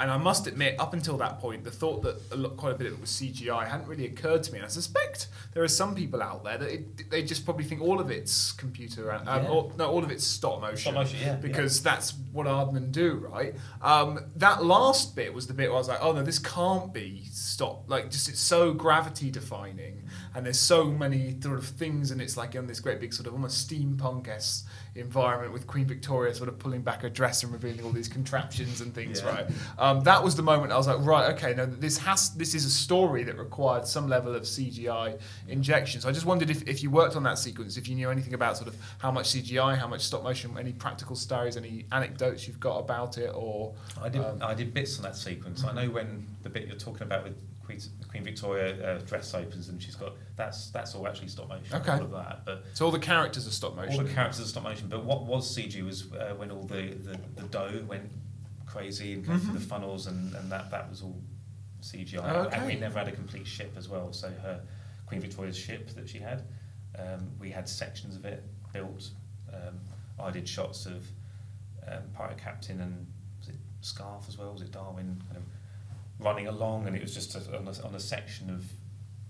[0.03, 2.74] And I must admit, up until that point, the thought that a lot, quite a
[2.76, 4.59] bit of it was CGI hadn't really occurred to me.
[4.59, 7.80] And I suspect there are some people out there that it, they just probably think
[7.80, 9.48] all of it's computer, um, Yeah.
[9.48, 10.78] or, no, all of it's stop motion.
[10.78, 13.55] Stop motion, yeah, Because that's what Aardman do, right?
[13.80, 16.92] Um, that last bit was the bit where I was like, oh no, this can't
[16.92, 17.84] be stop.
[17.88, 20.03] Like, just it's so gravity defining,
[20.34, 23.26] and there's so many sort of things, and it's like in this great big sort
[23.26, 27.52] of almost steampunk esque environment with Queen Victoria sort of pulling back her dress and
[27.52, 29.28] revealing all these contraptions and things, Yeah.
[29.30, 29.46] right?
[29.78, 32.64] Um, that was the moment I was like, right, okay, now this has this is
[32.66, 35.18] a story that required some level of CGI
[35.48, 36.00] injection.
[36.00, 38.34] So I just wondered if, if you worked on that sequence, if you knew anything
[38.34, 42.46] about sort of how much CGI, how much stop motion, any practical stories, any anecdotes
[42.46, 45.64] you've got about it, or I did, Um, I did bits on that sequence.
[45.64, 47.34] I know when the bit you're talking about with
[47.64, 51.76] Queen, Queen Victoria uh, dress opens and she's got that's that's all actually stop motion.
[51.76, 51.92] Okay.
[51.92, 53.98] All of that, but So all the characters are stop motion.
[54.00, 54.88] all the characters are stop motion.
[54.88, 58.10] But what was CG was uh, when all the, the, the dough went
[58.66, 61.20] crazy and came through the funnels, and, and that that was all
[61.82, 62.14] CGI.
[62.14, 62.36] Mm-hmm.
[62.36, 64.12] Oh, And we never had a complete ship as well.
[64.12, 64.60] So her
[65.06, 66.44] Queen Victoria's ship that she had,
[66.98, 68.42] um, we had sections of it
[68.72, 69.10] built.
[69.52, 69.78] Um,
[70.18, 71.06] I did shots of
[71.86, 73.06] um, pirate captain and
[73.38, 74.52] was it Scarf as well?
[74.52, 75.42] Was it Darwin kind of
[76.22, 78.64] running along, and it was just a, on, a, on a section of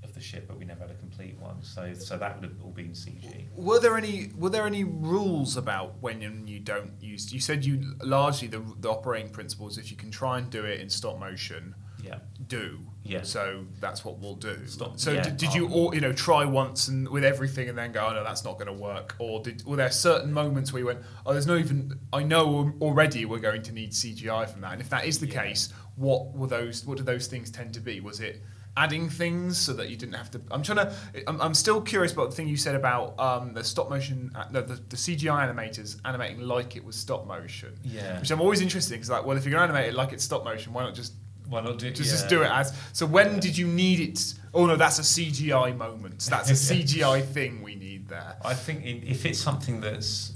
[0.05, 1.62] of the ship, but we never had a complete one.
[1.62, 3.47] So so that would have all been CG.
[3.57, 7.32] Were there any Were there any rules about when you don't use?
[7.32, 10.64] You said you largely the, the operating principle is if you can try and do
[10.64, 12.18] it in stop motion, Yeah.
[12.47, 12.80] do.
[13.05, 13.22] Yeah.
[13.22, 14.64] So that's what we'll do.
[14.66, 17.68] Stop- so yeah, did, did you um, all you know try once and with everything
[17.68, 20.32] and then go oh no that's not going to work or did were there certain
[20.32, 23.90] moments where you went oh there's no even I know already we're going to need
[23.90, 25.43] CGI from that and if that is the Yeah.
[25.43, 28.40] case what were those what do those things tend to be was it
[28.76, 30.95] adding things so that you didn't have to I'm trying to
[31.26, 34.45] I'm, I'm still curious about the thing you said about um, the stop motion uh,
[34.51, 38.18] no, the, the CGI animators animating like it was stop motion Yeah.
[38.18, 40.12] which I'm always interested in because like well if you're going to animate it like
[40.14, 41.12] it's stop motion why not just
[41.49, 42.16] Why not do just, yeah.
[42.16, 42.72] just do it as.
[42.95, 44.34] So when did you need it?
[44.55, 46.20] Oh no, that's a CGI moment.
[46.30, 48.36] That's a CGI thing we need there.
[48.43, 50.32] I think in, if it's something that's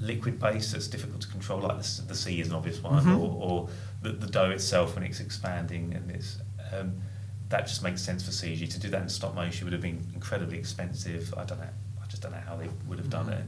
[0.00, 3.16] liquid based that's difficult to control, like the, the sea is an obvious one, Mm-hmm.
[3.20, 3.68] or, or
[4.02, 6.38] the, the dough itself when it's expanding, and it's
[6.72, 7.00] um,
[7.48, 8.68] that just makes sense for CG.
[8.70, 11.34] To do that in stop motion would have been incredibly expensive.
[11.36, 11.68] I don't know.
[12.02, 13.44] I just don't know how they would have done it.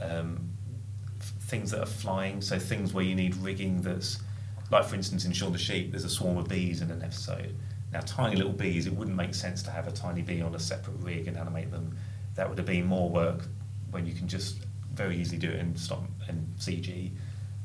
[0.00, 0.50] Um,
[1.20, 4.20] f- things that are flying, so things where you need rigging that's
[4.70, 7.54] like for instance in Shaun the Sheep, there's a swarm of bees in an episode.
[7.92, 10.58] Now tiny little bees, it wouldn't make sense to have a tiny bee on a
[10.58, 11.96] separate rig and animate them.
[12.36, 13.42] That would have been more work
[13.90, 14.64] when you can just
[14.94, 17.10] very easily do it in stop and CG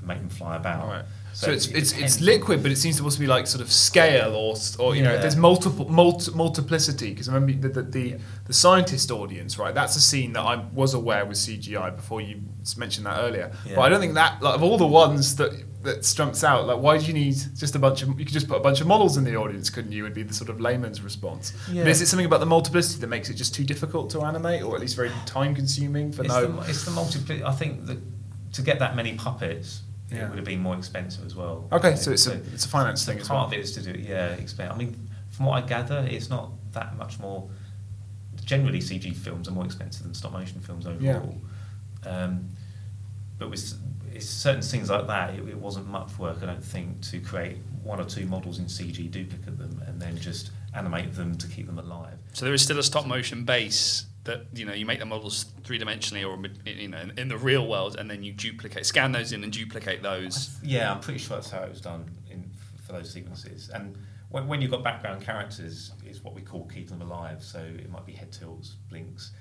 [0.08, 0.88] make them fly about.
[0.88, 1.06] Right.
[1.34, 3.72] So, it's it it's it's liquid, but it seems to also be like sort of
[3.72, 8.18] scale or or you know there's multiple multi, multiplicity because I remember the, the the
[8.46, 12.42] the scientist audience right that's a scene that I was aware was CGI before you
[12.76, 15.52] mentioned that earlier but I don't think that like of all the ones that
[15.84, 18.48] that jumps out like why do you need just a bunch of you could just
[18.48, 20.60] put a bunch of models in the audience couldn't you would be the sort of
[20.60, 21.84] layman's response Yeah.
[21.84, 24.64] but is it something about the multiplicity that makes it just too difficult to animate
[24.64, 27.86] or at least very time consuming for It's no the, it's the multipli- I think
[27.86, 28.00] that
[28.54, 30.26] to get that many puppets, Yeah.
[30.26, 31.68] it would have been more expensive as well.
[31.72, 33.72] okay so it's a it's a finance So thing as part well of it is
[33.74, 34.72] to do, yeah, expand.
[34.72, 34.96] I mean,
[35.32, 37.50] from what I gather, it's not that much more.
[38.46, 41.36] Generally, CG films are more expensive than stop motion films overall.
[42.06, 42.48] Um,
[43.38, 43.74] but with
[44.14, 47.58] it's certain things like that, it, it wasn't much work, I don't think, to create
[47.84, 51.66] one or two models in CG, duplicate them, and then just animate them to keep
[51.68, 52.18] them alive.
[52.34, 55.46] So there is still a stop motion base that you know you make the models
[55.64, 59.12] three dimensionally or you know in, in the real world, and then you duplicate, scan
[59.12, 60.58] those in, and duplicate those.
[60.64, 62.50] Yeah, I'm pretty sure that's how it was done in,
[62.86, 63.70] for those sequences.
[63.70, 63.98] And
[64.30, 67.44] when, when you've got background characters, is what we call keeping them alive.
[67.44, 69.32] So it might be head tilts, blinks.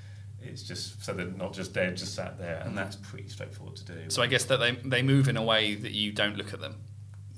[0.41, 2.77] It's just so they're not just dead, just sat there, and mm.
[2.77, 4.11] that's pretty straightforward to do.
[4.11, 6.61] So I guess that they they move in a way that you don't look at
[6.61, 6.77] them,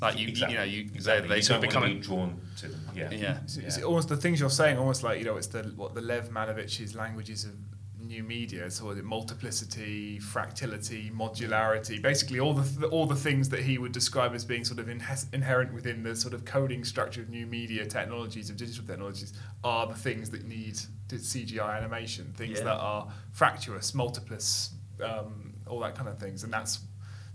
[0.01, 1.23] like you exactly, you know you exactly.
[1.23, 2.81] they, they you sort of don't become to be drawn to them.
[2.95, 3.45] Yeah, yeah.
[3.45, 5.95] Is, is it almost the things you're saying, almost like you know, it's the what
[5.95, 7.53] the Lev Manovich's languages of
[8.01, 8.71] new media.
[8.71, 13.79] So is it multiplicity, fractality, modularity, basically all the th- all the things that he
[13.79, 17.29] would describe as being sort of inhe- inherent within the sort of coding structure of
[17.29, 19.33] new media technologies of digital technologies
[19.65, 20.79] are the things that need
[21.09, 22.65] d- CGI animation, things Yeah.
[22.65, 24.71] that are fractious, multiplice,
[25.05, 26.81] um, all that kind of things, and that's.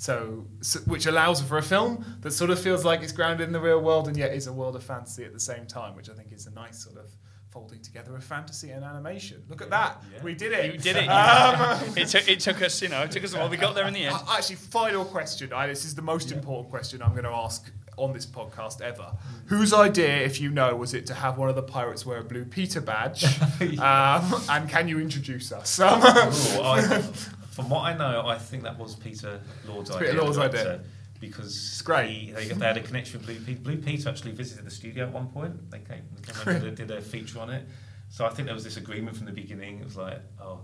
[0.04, 3.54] So, so, which allows for a film that sort of feels like it's grounded in
[3.54, 6.10] the real world and yet is a world of fantasy at the same time, which
[6.10, 7.10] I think is a nice sort of
[7.52, 9.42] folding together of fantasy and animation.
[9.48, 10.22] Look at that, Yeah.
[10.22, 10.74] we did it.
[10.74, 11.08] You did it.
[11.10, 13.48] Um, it, took, it took us, you know, it took us a while.
[13.48, 14.18] We got there in the end.
[14.30, 15.54] actually, final question.
[15.54, 19.10] I, this is the most important question I'm going to ask on this podcast ever.
[19.46, 22.24] Whose idea, if you know, was it to have one of the pirates wear a
[22.26, 23.24] blue Peter badge?
[23.80, 25.80] um, and can you introduce us?
[25.80, 27.02] Ooh, I,
[27.54, 30.16] from what I know, I think that was Peter Lord's Peter idea.
[30.16, 30.64] the Lord's idea.
[30.64, 30.84] director,
[31.20, 32.10] Because great.
[32.10, 33.60] he- they, they had a connection with Blue Peter.
[33.62, 35.70] Blue Peter actually visited the studio at one point.
[35.72, 37.66] They came, they came over, did a feature on it.
[38.10, 39.80] So I think there was this agreement from the beginning.
[39.80, 40.62] It was like, oh,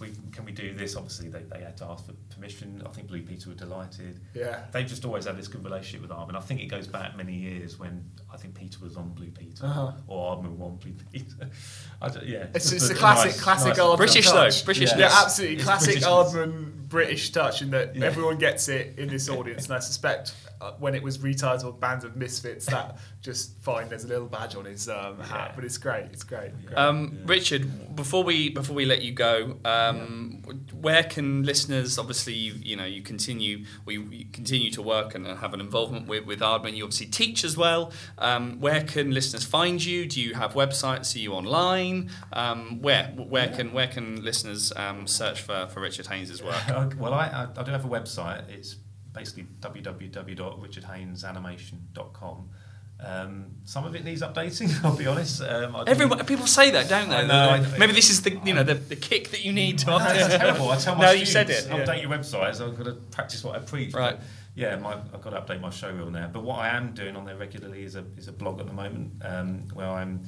[0.00, 0.96] we can we do this?
[0.96, 2.82] Obviously, they, they had to ask for permission.
[2.86, 4.20] I think Blue Peter were delighted.
[4.34, 4.64] yeah.
[4.72, 6.36] They've just always had this good relationship with Aardman.
[6.36, 9.64] I think it goes back many years when I think Peter was on Blue Peter
[9.66, 9.92] Uh-huh.
[10.06, 11.48] or Aardman was on Blue Peter.
[12.02, 14.60] I don't, yeah, It's, it's a a classic, nice- classic nice- Aardman British touch.
[14.60, 14.90] though, British.
[14.92, 15.22] Yeah, Yes.
[15.24, 15.56] absolutely.
[15.56, 16.32] It's Classic Britishness.
[16.34, 20.72] Aardman British touch in that everyone gets it in this audience, and I suspect uh,
[20.78, 23.88] when it was retitled "Bands of Misfits," that just fine.
[23.88, 26.06] There's a little badge on his um, hat, but it's great.
[26.12, 26.50] It's great.
[26.64, 26.78] great.
[26.78, 30.42] Um, Richard, before we before we let you go, um,
[30.80, 31.98] where can listeners?
[31.98, 35.60] Obviously, you you know you continue or you, you continue to work and have an
[35.60, 36.74] involvement with with Aardman.
[36.74, 37.92] You obviously teach as well.
[38.16, 40.06] Um, where can listeners find you?
[40.06, 41.14] Do you have websites?
[41.14, 42.10] Are you online?
[42.32, 46.62] Um, where where can where can listeners um, search for, for Richard Haynes' work?
[46.98, 48.48] well, I, I, I do have a website.
[48.48, 48.76] It's
[49.12, 52.48] basically www.richardhaynesanimation.com.
[53.00, 54.72] Um, some of it needs updating.
[54.84, 55.40] I'll be honest.
[55.42, 57.14] Um, I Everyone, people say that, don't they?
[57.16, 59.78] I know, I- Maybe this is the you know the, the kick that you need
[59.80, 60.68] to it's terrible.
[60.70, 61.66] I tell my No, students, you said it.
[61.68, 61.84] yeah.
[61.84, 62.60] update your websites.
[62.60, 63.94] I've got to practice what I preach.
[63.94, 64.16] Right.
[64.16, 64.24] But
[64.56, 66.28] yeah, my, I've got to update my show reel now.
[66.32, 68.72] But what I am doing on there regularly is a is a blog at the
[68.72, 70.22] moment um, where I'm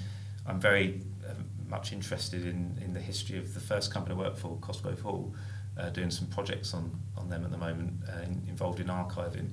[0.46, 4.38] I'm very um, much interested in, in the history of the first company I worked
[4.38, 5.34] for, Cosgrove Hall,
[5.80, 9.50] uh, doing some projects on, on them at the moment, uh, in, involved in archiving.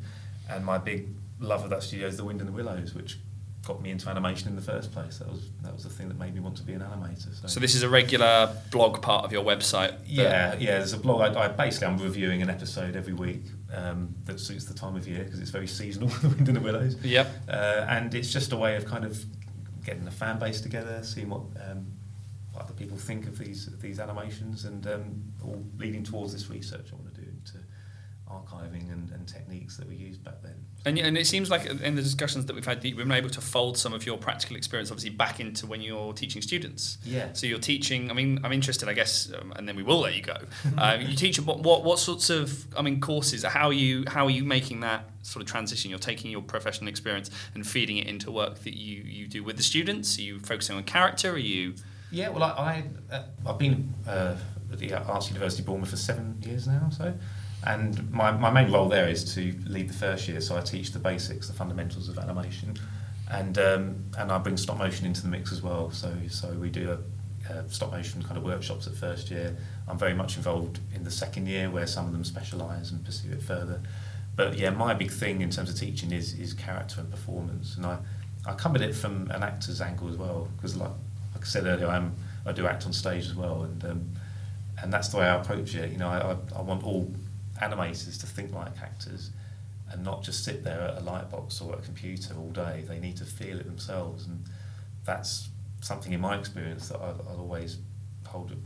[0.49, 1.07] And my big
[1.39, 3.17] love of that studio is The Wind in the Willows, which
[3.65, 5.17] got me into animation in the first place.
[5.17, 7.49] That was that was the thing that made me want to be an animator.
[7.49, 9.95] So this is a regular blog part of your website.
[10.05, 10.77] Yeah, yeah.
[10.77, 11.35] There's a blog.
[11.35, 13.43] I, I basically I'm reviewing an episode every week
[13.73, 16.07] um, that suits the time of year because it's very seasonal.
[16.21, 16.95] the wind in the willows.
[17.03, 17.29] Yep.
[17.49, 19.23] Uh, and it's just a way of kind of
[19.83, 21.96] getting a fan base together, seeing what um, what
[22.59, 26.95] other people think of these these animations, and um, all leading towards this research I
[26.95, 27.59] want to do into
[28.29, 30.55] archiving and, and techniques that we used back then.
[30.85, 33.41] And, and it seems like in the discussions that we've had, we've been able to
[33.41, 36.97] fold some of your practical experience, obviously, back into when you're teaching students.
[37.03, 37.33] Yeah.
[37.33, 38.09] So you're teaching.
[38.09, 40.37] I mean, I'm interested, I guess, um, and then we will let you go.
[40.77, 43.43] uh, you teach what, what what sorts of I mean courses?
[43.43, 45.89] How are you how are you making that sort of transition?
[45.89, 49.57] You're taking your professional experience and feeding it into work that you you do with
[49.57, 50.17] the students.
[50.17, 51.31] Are you focusing on character?
[51.31, 51.75] Are you
[52.11, 54.35] Yeah, well, I, I uh, I've been uh,
[54.71, 57.13] at the Arts University Bournemouth for seven years now, so,
[57.65, 60.39] and my, my main role there is to lead the first year.
[60.39, 62.75] So I teach the basics, the fundamentals of animation,
[63.29, 65.91] and um, and I bring stop motion into the mix as well.
[65.91, 66.97] So so we do a,
[67.53, 69.55] uh stop motion kind of workshops at first year.
[69.87, 73.31] I'm very much involved in the second year, where some of them specialise and pursue
[73.31, 73.81] it further.
[74.35, 77.85] But yeah, my big thing in terms of teaching is is character and performance, and
[77.85, 77.97] I
[78.45, 80.91] I come at it from an actor's angle as well, because like
[81.37, 82.15] like I said earlier, I'm
[82.47, 84.09] I do act on stage as well, and um,
[84.81, 85.91] and that's the way I approach it.
[85.91, 87.11] You know, I, I, I want all
[87.61, 89.29] animators to think like actors,
[89.91, 92.83] and not just sit there at a light box or a computer all day.
[92.87, 94.43] They need to feel it themselves, and
[95.05, 95.49] that's
[95.81, 97.77] something in my experience that I, I'll always
[98.25, 98.57] hold of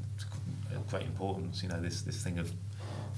[0.89, 1.61] great importance.
[1.61, 2.53] You know, this this thing of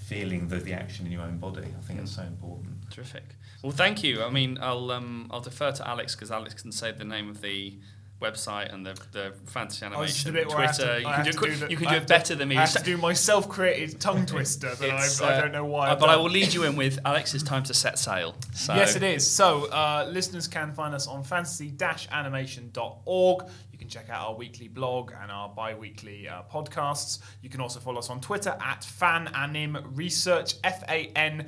[0.06, 1.68] feeling the, the action in your own body.
[1.78, 2.90] I think it's so important.
[2.90, 3.24] Terrific.
[3.62, 4.24] Well, thank you.
[4.24, 7.42] I mean, I'll um, I'll defer to Alex because Alex can say the name of
[7.42, 7.78] the
[8.24, 11.00] website and the, the fantasy Oh, this is the animation bit where I have Twitter.
[11.00, 12.58] you can do, to it- do the- you can do it better than me.
[12.58, 15.90] I have to do my self-created tongue twister that I've, I uh, don't know why.
[15.90, 17.34] uh, but I will lead you in with Alex.
[17.34, 18.36] It's time to set sail.
[18.54, 19.30] So, Yes, it is.
[19.30, 23.44] So, uh, listeners can find us on fantasy-animation.org.
[23.84, 27.20] Can check out our weekly blog and our bi-weekly uh, podcasts.
[27.42, 31.44] You can also follow us on Twitter at FanAnim Research, F-A-N-A-N-I-M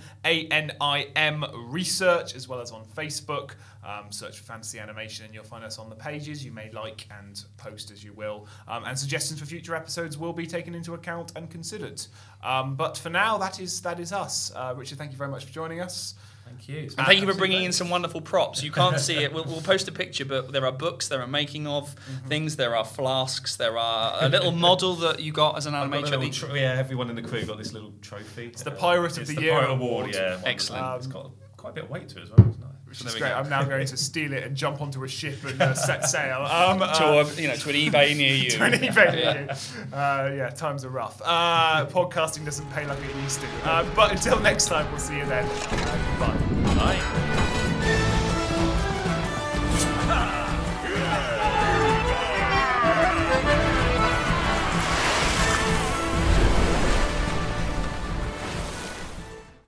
[1.69, 3.51] Research, as well as on Facebook.
[3.85, 6.43] Um, search for Fantasy Animation and you'll find us on the pages.
[6.43, 8.47] You may like and post as you will.
[8.67, 12.05] Um, and suggestions for future episodes will be taken into account and considered.
[12.43, 14.51] Um, but for now, that is that is us.
[14.53, 16.15] Uh, Richard, thank you very much for joining us.
[16.45, 16.77] Thank you.
[16.97, 18.63] And thank you for bringing in some wonderful props.
[18.63, 19.33] You can't see it.
[19.33, 22.27] We'll, we'll post a picture, but there are books, there are making of Mm-hmm.
[22.27, 25.89] things, there are flasks, there are a little model that you got as an I've
[25.91, 26.33] got a animator.
[26.33, 28.47] tro- yeah, everyone in the crew got this little trophy.
[28.47, 30.13] It's the Pirate of the Year award.
[30.13, 30.97] Yeah, Excellent.
[30.97, 32.47] It's got quite a bit of weight to it as well.
[32.47, 32.69] It's nice.
[32.99, 33.31] Which is great.
[33.31, 36.47] I'm now going to steal it and jump onto a ship and uh, set sail.
[36.55, 38.49] Um, uh, to, a, you know, to an eBay near you.
[38.51, 39.95] to an eBay near you.
[39.95, 41.21] Uh, yeah, times are rough.
[41.23, 43.47] Uh, podcasting doesn't pay like it used to.
[43.63, 45.45] Uh, but until next time, we'll see you then.
[45.45, 46.75] Uh, goodbye.
[46.75, 47.21] Bye.